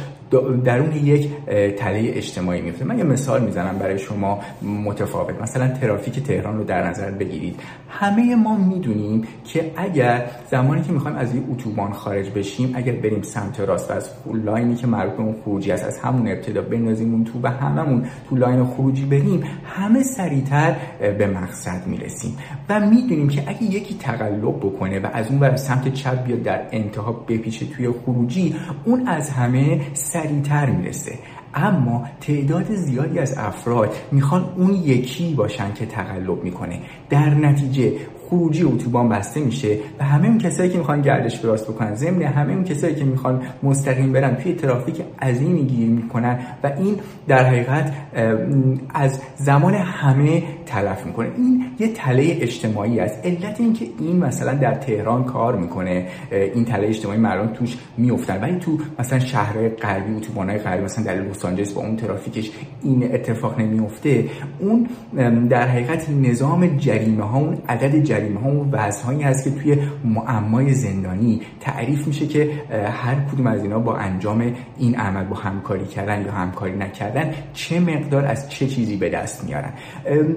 درون 0.64 0.92
یک 0.92 1.28
تله 1.76 2.12
اجتماعی 2.14 2.60
میفته 2.60 2.84
من 2.84 2.98
یه 2.98 3.04
مثال 3.04 3.44
می‌زنم 3.44 3.78
برای 3.78 3.98
شما 3.98 4.40
متفاوت. 4.84 5.42
مثلا 5.42 5.68
ترافیک 5.68 6.22
تهران 6.22 6.58
رو 6.58 6.64
در 6.64 6.88
نظر 6.88 7.10
بگیرید. 7.10 7.60
همه 7.88 8.34
ما 8.36 8.56
می‌دونیم 8.56 9.24
که 9.44 9.70
اگر 9.76 10.30
زمانی 10.50 10.82
که 10.82 10.92
می‌خوایم 10.92 11.16
از 11.16 11.34
یک 11.34 11.42
اتوبان 11.50 11.92
خارج 11.92 12.30
بشیم 12.30 12.72
اگر 12.74 12.92
بریم 12.92 13.22
سمت 13.22 13.60
راست 13.60 13.90
از 13.90 14.10
لاینی 14.44 14.74
که 14.74 14.86
مربوط 14.86 15.16
به 15.16 15.22
اون 15.22 15.34
خروجی 15.44 15.72
است 15.72 15.84
از 15.84 15.98
همون 15.98 16.28
ابتدا 16.28 16.62
بندازیم 16.62 17.14
اون 17.14 17.24
تو 17.24 17.40
و 17.42 17.46
هممون 17.48 18.04
تو 18.28 18.36
لاین 18.36 18.64
خروجی 18.64 19.04
بریم 19.04 19.42
همه 19.64 20.02
سریعتر 20.02 20.76
به 21.18 21.26
مقصد 21.26 21.86
می‌رسیم. 21.86 22.36
و 22.68 22.80
می‌دونیم 22.80 23.28
که 23.28 23.42
اگه 23.46 23.62
یکی 23.62 23.94
تقلب 23.94 24.56
بکنه 24.56 25.00
و 25.00 25.06
از 25.12 25.30
اون 25.30 25.38
بر 25.38 25.56
سمت 25.56 25.94
چپ 25.94 26.24
بیاد 26.24 26.42
در 26.42 26.62
انتها 26.72 27.12
بپیشه 27.12 27.66
توی 27.66 27.90
خروجی 27.90 28.56
اون 28.84 29.08
از 29.08 29.30
همه 29.30 29.80
سریعتر 30.24 30.70
می‌رسه. 30.70 31.18
اما 31.54 32.08
تعداد 32.20 32.74
زیادی 32.74 33.18
از 33.18 33.34
افراد 33.38 33.94
می‌خوان 34.12 34.44
اون 34.56 34.74
یکی 34.74 35.34
باشن 35.34 35.74
که 35.74 35.86
تقلب 35.86 36.44
می‌کنه. 36.44 36.80
در 37.10 37.34
نتیجه 37.34 37.92
خروجی 38.30 38.62
اتوبان 38.62 39.08
بسته 39.08 39.40
میشه 39.40 39.78
و 39.98 40.04
همه 40.04 40.28
اون 40.28 40.38
کسایی 40.38 40.70
که 40.70 40.78
می‌خوان 40.78 41.00
گردش 41.00 41.38
براست 41.38 41.70
بکنن 41.70 41.94
ضمن 41.94 42.22
همه 42.22 42.52
اون 42.52 42.64
کسایی 42.64 42.94
که 42.94 43.04
می‌خوان 43.04 43.42
مستقیم 43.62 44.12
برن 44.12 44.34
توی 44.34 44.52
ترافیک 44.52 45.02
عظیمی 45.22 45.64
گیر 45.64 45.88
می‌کنن 45.88 46.38
و 46.62 46.72
این 46.78 46.96
در 47.28 47.44
حقیقت 47.44 47.92
از 48.94 49.20
زمان 49.36 49.74
همه 49.74 50.42
تلف 50.66 51.06
می‌کنه. 51.06 51.28
این 51.36 51.64
یه 51.78 51.88
تله 51.88 52.38
اجتماعی 52.40 53.00
است. 53.00 53.26
علت 53.26 53.60
اینکه 53.60 53.86
این 53.98 54.16
مثلا 54.16 54.54
در 54.54 54.74
تهران 54.74 55.24
کار 55.24 55.56
می‌کنه 55.56 56.06
این 56.30 56.64
تله 56.64 56.88
اجتماعی 56.88 57.18
مردم 57.18 57.52
توش 57.52 57.76
میافتن. 57.96 58.40
ولی 58.40 58.58
تو 58.58 58.78
مثلا 58.98 59.18
شهرهای 59.18 59.68
غربی 59.68 60.14
اتوبانهای 60.14 60.58
غربی 60.58 60.84
مثلا 60.84 61.04
در 61.04 61.14
لس 61.14 61.44
آنجلس 61.44 61.72
با 61.72 61.82
اون 61.82 61.96
ترافیکش 61.96 62.50
این 62.84 63.14
اتفاق 63.14 63.60
نمیفته 63.60 64.24
اون 64.58 64.88
در 65.48 65.68
حقیقت 65.68 66.10
نظام 66.10 66.76
جریمه 66.76 67.24
ها 67.24 67.38
اون 67.38 67.58
عدد 67.68 68.02
جریمه 68.02 68.40
ها 68.40 68.50
و 68.50 68.70
وضعهایی 68.72 69.22
هست 69.22 69.44
که 69.44 69.50
توی 69.50 69.76
معمای 70.04 70.74
زندانی 70.74 71.40
تعریف 71.60 72.06
میشه 72.06 72.26
که 72.26 72.50
هر 72.92 73.14
کدوم 73.32 73.46
از 73.46 73.62
اینا 73.62 73.78
با 73.78 73.96
انجام 73.96 74.52
این 74.78 74.94
عمل 74.94 75.24
با 75.24 75.36
همکاری 75.36 75.86
کردن 75.86 76.24
یا 76.24 76.32
همکاری 76.32 76.76
نکردن 76.76 77.30
چه 77.52 77.80
مقدار 77.80 78.24
از 78.24 78.50
چه 78.50 78.66
چیزی 78.66 78.96
به 78.96 79.08
دست 79.08 79.44
میارن. 79.44 79.72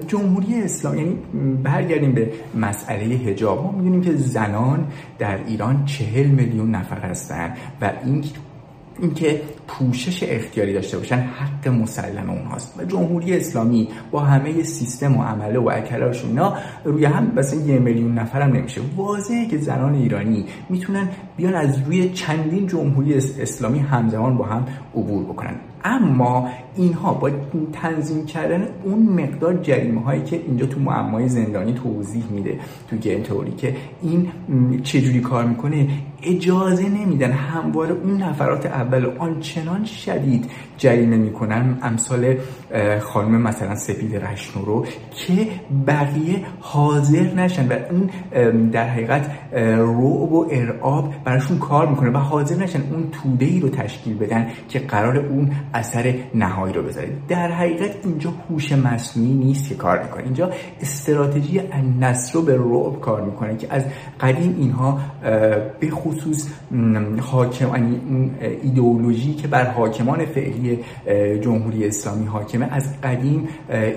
جمهوری 0.06 0.62
اسلام 0.62 0.98
یعنی 0.98 1.18
برگردیم 1.62 2.12
به 2.12 2.30
مسئله 2.54 3.16
حجاب. 3.16 3.64
ما 3.64 3.72
می‌دونیم 3.72 4.00
که 4.00 4.12
زنان 4.12 4.86
در 5.18 5.38
ایران 5.46 5.84
چهل 5.84 6.26
میلیون 6.26 6.70
نفر 6.70 7.00
هستن 7.00 7.54
و 7.80 7.92
این 8.04 8.24
اینکه 9.00 9.40
پوشش 9.68 10.22
اختیاری 10.28 10.72
داشته 10.72 10.98
باشن 10.98 11.16
حق 11.16 11.68
مسلم 11.68 12.30
اونهاست 12.30 12.74
و 12.78 12.84
جمهوری 12.84 13.36
اسلامی 13.36 13.88
با 14.10 14.20
همه 14.20 14.62
سیستم 14.62 15.16
و 15.16 15.22
عمله 15.22 15.58
و 15.58 15.68
اکلاش 15.68 16.24
اینا 16.24 16.56
روی 16.84 17.04
هم 17.04 17.32
مثلا 17.36 17.60
یه 17.60 17.78
میلیون 17.78 18.18
نفر 18.18 18.42
هم 18.42 18.52
نمیشه. 18.52 18.80
واضحه 18.96 19.46
که 19.46 19.58
زنان 19.58 19.94
ایرانی 19.94 20.44
می‌تونن 20.68 21.08
بیان 21.36 21.54
از 21.54 21.78
روی 21.86 22.10
چندین 22.10 22.66
جمهوری 22.66 23.14
اسلامی 23.14 23.78
همزمان 23.78 24.36
با 24.36 24.44
هم 24.44 24.66
عبور 24.94 25.24
بکنن. 25.24 25.54
اما 25.84 26.48
اینها 26.76 27.14
با 27.14 27.30
تنظیم 27.72 28.26
کردن 28.26 28.68
اون 28.84 29.02
مقدار 29.02 29.56
جریمه 29.62 30.00
هایی 30.00 30.22
که 30.22 30.36
اینجا 30.36 30.66
تو 30.66 30.80
معمای 30.80 31.28
زندانی 31.28 31.72
توضیح 31.72 32.24
میده 32.30 32.58
تو 32.90 32.96
گیم 32.96 33.22
توری 33.22 33.52
که 33.52 33.76
این 34.02 34.28
چجوری 34.82 35.20
کار 35.20 35.44
می‌کنه 35.44 35.88
اجازه 36.22 36.88
نمیدن 36.88 37.32
همواره 37.32 37.94
اون 37.94 38.22
نفرات 38.22 38.66
اول 38.66 39.04
آنچنان 39.58 39.84
شدید 39.84 40.50
جریمه 40.78 41.16
می‌کنن 41.16 41.78
امثال 41.82 42.36
خانم 43.00 43.42
مثلا 43.42 43.74
سپید 43.74 44.16
رشنو 44.16 44.64
رو 44.64 44.86
که 45.10 45.46
بقیه 45.86 46.40
حاضر 46.60 47.34
نشن 47.34 47.68
و 47.68 47.72
اون 47.90 48.10
در 48.70 48.88
حقیقت 48.88 49.30
رعب 49.52 50.32
و 50.32 50.46
ارعاب 50.50 51.14
براشون 51.24 51.58
کار 51.58 51.88
می‌کنه 51.88 52.10
و 52.10 52.16
حاضر 52.16 52.56
نشن 52.56 52.80
اون 52.92 53.08
توده 53.10 53.46
ای 53.46 53.60
رو 53.60 53.68
تشکیل 53.68 54.18
بدن 54.18 54.46
که 54.68 54.78
قرار 54.78 55.16
اون 55.16 55.50
اثر 55.74 56.14
نهایی 56.34 56.74
رو 56.74 56.82
بذاره. 56.82 57.08
در 57.28 57.52
حقیقت 57.52 57.90
اینجا 58.04 58.32
هوش 58.50 58.72
مصنوعی 58.72 59.34
نیست 59.34 59.68
که 59.68 59.74
کار 59.74 60.02
می‌کنه 60.02 60.24
اینجا 60.24 60.50
استراتژی 60.80 61.60
النصر 61.72 62.32
رو 62.34 62.42
به 62.42 62.56
رعب 62.56 63.00
کار 63.00 63.24
می‌کنه 63.24 63.56
که 63.56 63.66
از 63.70 63.84
قدیم 64.20 64.56
اینها 64.58 64.98
به 65.80 65.90
خصوص 65.90 66.48
حاکم 67.20 67.68
یعنی 67.68 68.30
ایدئولوژی 68.62 69.34
که 69.34 69.47
بر 69.50 69.70
حاکمان 69.70 70.24
فعلی 70.24 70.78
جمهوری 71.40 71.86
اسلامی 71.86 72.26
حاکمه 72.26 72.68
از 72.70 73.00
قدیم 73.00 73.48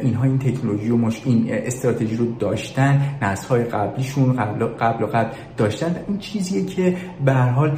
اینها 0.01 0.23
این 0.23 0.39
تکنولوژی 0.39 0.89
و 0.89 0.97
مش 0.97 1.21
این 1.25 1.45
استراتژی 1.49 2.15
رو 2.15 2.25
داشتن 2.39 3.01
های 3.49 3.63
قبلیشون 3.63 4.33
قبل 4.35 4.65
قبل 4.65 5.03
و 5.03 5.07
قبل 5.07 5.29
داشتن. 5.57 5.95
این 6.07 6.17
چیزیه 6.17 6.65
که 6.65 6.95
به 7.25 7.33
حال 7.33 7.77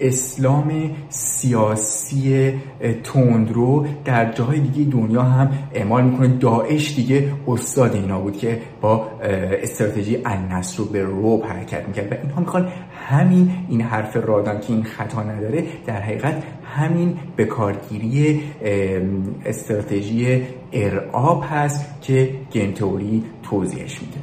اسلام 0.00 0.90
سیاسی 1.08 2.52
تندرو 3.04 3.86
در 4.04 4.32
جاهای 4.32 4.60
دیگه 4.60 4.90
دنیا 4.90 5.22
هم 5.22 5.50
اعمال 5.74 6.04
می‌کنه. 6.04 6.28
داعش 6.28 6.96
دیگه 6.96 7.32
استاد 7.48 7.94
اینا 7.94 8.20
بود 8.20 8.36
که 8.36 8.60
با 8.80 9.08
استراتژی 9.62 10.18
النصر 10.24 10.78
رو 10.78 10.84
به 10.84 11.02
روب 11.02 11.44
حرکت 11.44 11.88
می‌کرد 11.88 12.12
و 12.12 12.14
اینها 12.22 12.40
می‌خوان 12.40 12.68
همین 13.06 13.50
این 13.68 13.80
حرف 13.80 14.16
رادان 14.16 14.60
که 14.60 14.72
این 14.72 14.84
خطا 14.84 15.22
نداره 15.22 15.64
در 15.86 16.00
حقیقت 16.00 16.42
همین 16.64 17.18
بکارگیری 17.38 18.42
استراتژی 19.44 20.42
ارعاب 20.72 21.44
هست 21.50 22.02
که 22.02 22.30
گنتوری 22.52 23.24
توضیحش 23.42 24.00
میده. 24.02 24.18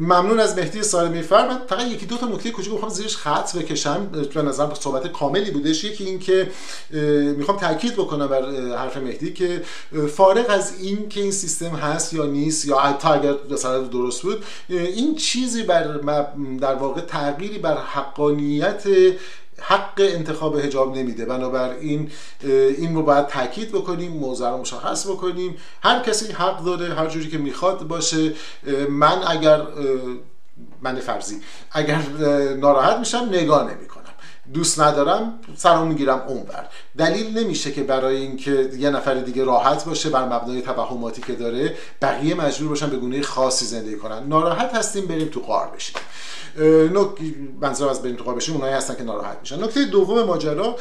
ممنون 0.00 0.40
از 0.40 0.58
مهدی 0.58 0.82
سالمی 0.82 1.22
فر 1.22 1.48
من 1.48 1.58
فقط 1.68 1.86
یکی 1.86 2.06
دو 2.06 2.16
تا 2.16 2.26
نکته 2.26 2.50
کوچیک 2.50 2.72
می‌خوام 2.72 2.90
زیرش 2.90 3.16
خط 3.16 3.56
بکشم. 3.56 4.06
به 4.34 4.42
نظر 4.42 4.74
صحبت 4.74 5.12
کاملی 5.12 5.50
بودش. 5.50 5.84
یکی 5.84 6.04
این 6.04 6.18
که 6.18 6.50
می‌خوام 7.36 7.58
تاکید 7.58 7.92
بکنم 7.92 8.26
بر 8.26 8.42
حرف 8.76 8.96
مهدی 8.96 9.32
که 9.32 9.62
فارغ 10.16 10.46
از 10.48 10.80
این 10.80 11.08
که 11.08 11.20
این 11.20 11.32
سیستم 11.32 11.66
هست 11.76 12.12
یا 12.12 12.26
نیست 12.26 12.64
یا 12.66 12.78
حتی 12.78 13.08
اگر 13.08 13.34
مثلا 13.50 13.80
درست 13.80 14.22
بود 14.22 14.44
این 14.68 15.14
چیزی 15.14 15.62
بر 15.62 15.82
در 16.60 16.74
واقع 16.74 17.00
تغییری 17.00 17.58
بر 17.58 17.76
حقانیت 17.76 18.82
حق 19.60 19.92
انتخاب 19.98 20.58
هجاب 20.58 20.96
نمیده. 20.96 21.24
بنابراین 21.24 22.10
این 22.78 22.94
رو 22.94 23.02
باید 23.02 23.26
تاکید 23.26 23.72
بکنیم 23.72 24.12
موضوع 24.12 24.50
رو 24.50 24.56
مشخص 24.56 25.06
بکنیم. 25.06 25.56
هر 25.82 26.00
کسی 26.00 26.32
حق 26.32 26.64
داره 26.64 26.94
هر 26.94 27.06
جوری 27.06 27.28
که 27.28 27.38
می‌خواد 27.38 27.82
باشه. 27.82 28.32
من 28.88 29.18
اگر 29.26 29.62
من 30.82 30.94
فرضی 30.94 31.40
اگر 31.72 32.00
ناراحت 32.60 32.96
میشم 32.96 33.28
نگاه 33.30 33.74
نمی‌کنم. 33.74 33.99
دوست 34.54 34.80
ندارم 34.80 35.38
سرم 35.56 35.86
می‌گیرم 35.86 36.24
اونور. 36.28 36.68
دلیل 36.98 37.38
نمیشه 37.38 37.72
که 37.72 37.82
برای 37.82 38.16
اینکه 38.16 38.70
یه 38.78 38.90
نفر 38.90 39.14
دیگه 39.14 39.44
راحت 39.44 39.84
باشه 39.84 40.10
بر 40.10 40.24
مبنای 40.24 40.62
توهماتی 40.62 41.22
که 41.22 41.32
داره 41.32 41.76
بقیه 42.02 42.34
مجبور 42.34 42.68
باشن 42.68 42.90
به 42.90 42.96
گونه 42.96 43.22
خاصی 43.22 43.66
زندگی 43.66 43.96
کنن. 43.96 44.28
ناراحت 44.28 44.74
هستیم 44.74 45.06
بریم 45.06 45.28
تو 45.28 45.40
قار 45.40 45.70
بشیم. 45.76 45.96
منظور 47.60 47.88
از 47.88 48.02
بریم 48.02 48.16
تو 48.16 48.24
قار 48.24 48.34
بشیم 48.34 48.54
اونایی 48.54 48.74
هستن 48.74 48.94
که 48.94 49.02
ناراحت 49.02 49.38
میشن. 49.40 49.64
نکته 49.64 49.84
دوم 49.84 50.22
ماجرا 50.22 50.76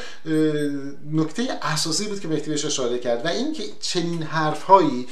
نکته 1.11 1.43
اساسی 1.61 2.07
بود 2.07 2.19
که 2.19 2.27
مهدی 2.27 2.49
بهش 2.49 2.65
اشاره 2.65 2.99
کرد 2.99 3.25
و 3.25 3.27
اینکه 3.27 3.63
چنین 3.79 4.23
حرفهایی 4.23 5.07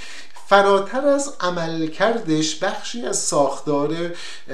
فراتر 0.50 1.08
از 1.08 1.34
عملکردش 1.40 2.56
بخشی 2.56 3.02
از 3.02 3.18
ساختار 3.20 3.96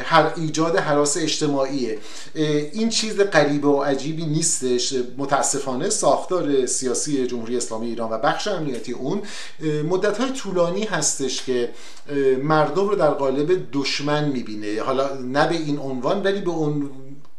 هر 0.03 0.31
ایجاد 0.35 0.77
حراس 0.77 1.17
اجتماعیه. 1.17 1.97
این 2.73 2.89
چیز 2.89 3.19
غریبه 3.19 3.67
و 3.67 3.81
عجیبی 3.83 4.25
نیستش. 4.25 4.93
متاسفانه 5.17 5.89
ساختار 5.89 6.65
سیاسی 6.65 7.27
جمهوری 7.27 7.57
اسلامی 7.57 7.87
ایران 7.87 8.11
و 8.11 8.17
بخش 8.17 8.47
امنیتی 8.47 8.91
اون 8.91 9.21
مدت 9.89 10.17
های 10.17 10.31
طولانی 10.31 10.83
هستش 10.83 11.43
که 11.43 11.69
مردم 12.43 12.89
رو 12.89 12.95
در 12.95 13.11
قالب 13.11 13.67
دشمن 13.73 14.29
می‌بینه. 14.29 14.81
حالا 14.81 15.13
نه 15.13 15.47
به 15.47 15.55
این 15.55 15.79
عنوان 15.79 16.23
ولی 16.23 16.41
به 16.41 16.51
اون 16.51 16.89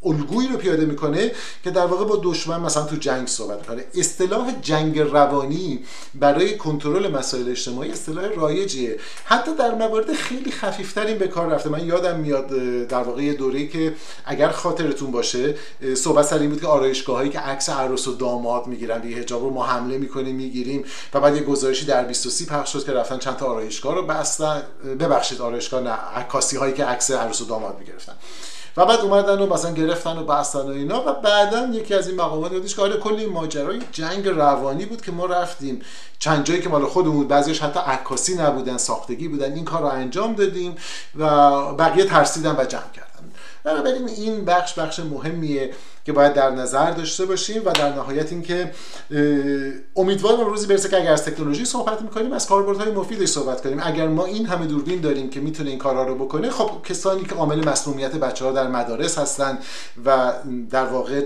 الگویی 0.05 0.49
رو 0.49 0.57
پیاده 0.57 0.85
می‌کنه 0.85 1.33
که 1.65 1.71
در 1.71 1.87
واقع 1.87 2.05
با 2.05 2.21
دشمن 2.23 2.61
مثلا 2.61 2.83
تو 2.83 2.97
جنگ 2.97 3.29
صحبت 3.29 3.59
می‌کنه. 3.59 3.85
اصطلاح 3.95 4.61
جنگ 4.63 4.99
روانی 4.99 5.85
برای 6.15 6.57
کنترل 6.57 7.11
مسائل 7.11 7.51
اجتماعی 7.51 7.93
اصطلاح 7.93 8.25
رایجیه. 8.25 8.99
حتی 9.25 9.55
در 9.57 9.75
موارد 9.75 10.13
خیلی 10.13 10.51
خفیفتر 10.51 11.07
این 11.07 11.19
به 11.19 11.29
کار 11.29 11.47
رفته. 11.47 11.69
من 11.69 11.87
یادم 11.87 12.21
میاد 12.21 12.49
در 12.87 13.03
واقع 13.03 13.23
یه 13.23 13.35
دوره 13.35 13.67
که 13.67 13.95
اگر 14.25 14.49
خاطرتون 14.49 15.11
باشه 15.11 15.55
صحبت 15.97 16.27
سر 16.27 16.39
این 16.39 16.51
بود 16.51 16.61
که 16.61 16.67
آرایشگاه 16.67 17.17
هایی 17.17 17.31
که 17.31 17.39
عکس 17.39 17.69
عروس 17.69 18.09
و 18.09 18.15
داماد 18.15 18.67
می‌گیرن 18.67 19.01
دیگه 19.01 19.17
حجاب 19.17 19.43
رو 19.43 19.51
ما 19.51 19.67
حمله 19.67 19.99
می‌کنیم 19.99 20.37
می‌گیریم 20.37 20.85
و 21.15 21.21
بعد 21.21 21.37
یه 21.37 21.43
گزارشی 21.43 21.87
در 21.87 22.05
23 22.05 22.45
پخش 22.45 22.73
شد 22.73 22.85
که 22.85 22.93
رفتن 22.93 23.19
چند 23.19 23.37
تا 23.37 23.47
آرایشگاه 23.47 23.95
رو 23.95 24.03
بستن. 24.03 24.63
ببخشید 25.01 25.41
آرایشگاه 25.41 25.83
نه 25.83 25.91
عکاسی 25.91 26.57
هایی 26.57 26.75
که 26.75 26.85
عکس 26.85 27.11
عروس 27.11 27.41
و 27.41 27.45
داماد 27.45 27.77
می‌گرفتن. 27.79 28.13
و 28.77 28.87
بعد 28.87 29.01
اومدن 29.01 29.39
و 29.39 29.55
مثلا 29.55 29.73
گرفتن 29.73 30.19
و 30.19 30.25
بستن 30.25 30.59
و 30.59 30.69
اینا 30.69 31.03
و 31.07 31.13
بعدا 31.13 31.67
یکی 31.73 31.95
از 31.95 32.09
این 32.09 32.17
مقامات 32.17 32.53
یادش 32.53 32.75
که 32.75 32.83
آره 32.83 32.97
کلی 32.97 33.27
ماجرای 33.27 33.81
جنگ 33.93 34.29
روانی 34.29 34.87
بود 34.87 35.03
که 35.03 35.13
ما 35.13 35.27
رفتیم. 35.27 35.83
چند 36.19 36.45
جایی 36.45 36.61
که 36.61 36.69
مال 36.69 36.87
خودمون 36.87 37.29
بعضیش 37.29 37.63
حتی 37.63 37.81
عکاسی 37.81 38.35
نبودن 38.35 38.77
ساختگی 38.77 39.29
بودن 39.29 39.53
این 39.53 39.65
کار 39.65 39.81
رو 39.81 39.87
انجام 39.87 40.35
دادیم 40.35 40.77
و 41.17 41.27
بقیه 41.75 42.05
ترسیدن 42.05 42.57
و 42.59 42.65
جمع 42.65 42.91
کردن. 42.95 43.33
بنابراین 43.65 44.09
این 44.09 44.45
بخش 44.45 44.79
بخش 44.79 45.01
مهمیه. 45.01 45.75
که 46.05 46.13
باید 46.13 46.33
در 46.33 46.51
نظر 46.51 46.91
داشته 46.91 47.27
باشیم 47.27 47.63
و 47.65 47.71
در 47.71 47.93
نهایت 47.95 48.33
اینکه 48.33 48.71
امیدوارم 49.97 50.41
روزی 50.41 50.67
برسه 50.67 50.89
که 50.89 50.97
اگر 50.97 51.13
از 51.13 51.25
تکنولوژی 51.25 51.65
صحبت 51.65 52.03
می‌کنیم 52.03 52.33
از 52.33 52.47
کاربردهای 52.47 52.93
مفیدش 52.93 53.29
صحبت 53.29 53.61
کنیم. 53.61 53.81
اگر 53.83 54.09
ما 54.09 54.25
این 54.25 54.47
همه 54.47 54.67
دوربین 54.67 55.01
داریم 55.01 55.31
که 55.31 55.41
می‌تونه 55.41 55.71
این 55.71 55.79
کارها 55.79 56.03
رو 56.03 56.15
بکنه 56.15 56.51
خب 56.51 56.71
کسانی 56.85 57.25
که 57.25 57.35
عامل 57.35 57.69
مسمومیت 57.69 58.13
بچه 58.13 58.45
ها 58.45 58.53
در 58.53 58.69
مدارس 58.69 59.19
هستن 59.19 59.59
و 60.05 60.33
در 60.71 60.87
واقع 60.87 61.23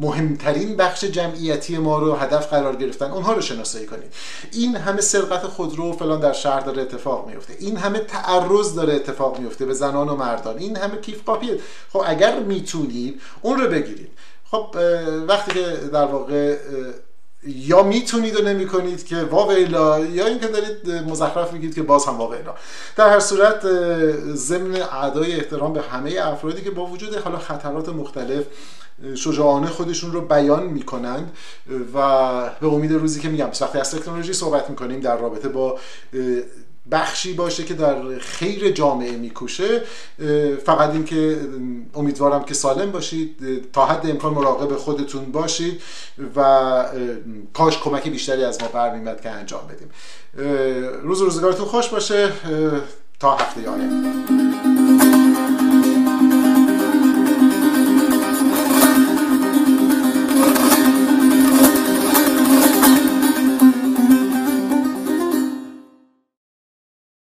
مهمترین 0.00 0.76
بخش 0.76 1.04
جمعیتی 1.04 1.78
ما 1.78 1.98
رو 1.98 2.14
هدف 2.14 2.50
قرار 2.50 2.76
گرفتن 2.76 3.10
اونها 3.10 3.32
رو 3.32 3.40
شناسایی 3.40 3.86
کنید 3.86 4.12
این 4.52 4.76
همه 4.76 5.00
سرقت 5.00 5.42
خودرو 5.42 5.92
فلان 5.92 6.20
در 6.20 6.32
شهر 6.32 6.60
داره 6.60 6.82
اتفاق 6.82 7.28
میفته 7.28 7.56
این 7.58 7.76
همه 7.76 7.98
تعرض 7.98 8.74
داره 8.74 8.94
اتفاق 8.94 9.38
میفته 9.38 9.66
به 9.66 9.74
زنان 9.74 10.08
و 10.08 10.16
مردان. 10.16 10.58
این 10.58 10.76
همه 10.76 10.96
کیف 10.96 11.24
کاپیه 11.24 11.58
خب 11.92 12.02
اگر 12.06 12.38
می‌تونید 12.38 13.20
اون 13.42 13.60
رو 13.60 13.68
بگیرید 13.68 14.11
خب 14.52 14.76
وقتی 15.28 15.50
که 15.50 15.76
در 15.92 16.04
واقع 16.04 16.56
یا 17.44 17.82
می‌تونید 17.82 18.40
و 18.40 18.42
نمی‌کنید 18.42 19.06
که 19.06 19.16
واویلا 19.16 19.98
یا 19.98 20.26
اینکه 20.26 20.46
دارید 20.46 20.90
مزخرف 20.90 21.52
میگید 21.52 21.74
که 21.74 21.82
باز 21.82 22.06
هم 22.06 22.18
واویلا 22.18 22.54
در 22.96 23.08
هر 23.08 23.20
صورت 23.20 23.66
ضمن 24.34 24.82
اعدای 24.82 25.32
احترام 25.32 25.72
به 25.72 25.82
همه 25.82 26.18
افرادی 26.22 26.62
که 26.62 26.70
با 26.70 26.86
وجود 26.86 27.14
حالا 27.14 27.38
خطرات 27.38 27.88
مختلف 27.88 28.44
شجاعانه 29.14 29.66
خودشون 29.66 30.12
رو 30.12 30.20
بیان 30.20 30.62
می‌کنند 30.62 31.36
و 31.94 31.98
به 32.60 32.66
امید 32.66 32.92
روزی 32.92 33.20
که 33.20 33.28
میگم 33.28 33.50
وقتی 33.60 33.78
از 33.78 33.90
تکنولوژی 33.90 34.32
صحبت 34.32 34.70
می‌کنیم 34.70 35.00
در 35.00 35.16
رابطه 35.16 35.48
با 35.48 35.78
بخشی 36.90 37.32
باشه 37.32 37.64
که 37.64 37.74
در 37.74 38.18
خیر 38.18 38.70
جامعه 38.70 39.16
میکوشه 39.16 39.82
فقط 40.66 40.90
این 40.90 41.04
که 41.04 41.40
امیدوارم 41.94 42.44
که 42.44 42.54
سالم 42.54 42.90
باشید 42.90 43.36
تا 43.72 43.86
حد 43.86 44.10
امکان 44.10 44.34
مراقب 44.34 44.76
خودتون 44.76 45.24
باشید 45.32 45.82
و 46.36 46.84
کاش 47.54 47.78
کمک 47.78 48.08
بیشتری 48.08 48.44
از 48.44 48.62
ما 48.62 48.68
برمیمد 48.68 49.20
که 49.20 49.30
انجام 49.30 49.60
بدیم. 49.66 49.90
روز 51.02 51.22
روزگارتون 51.22 51.66
خوش 51.66 51.88
باشه 51.88 52.32
تا 53.20 53.36
هفته 53.36 53.68
آینده. 53.70 54.71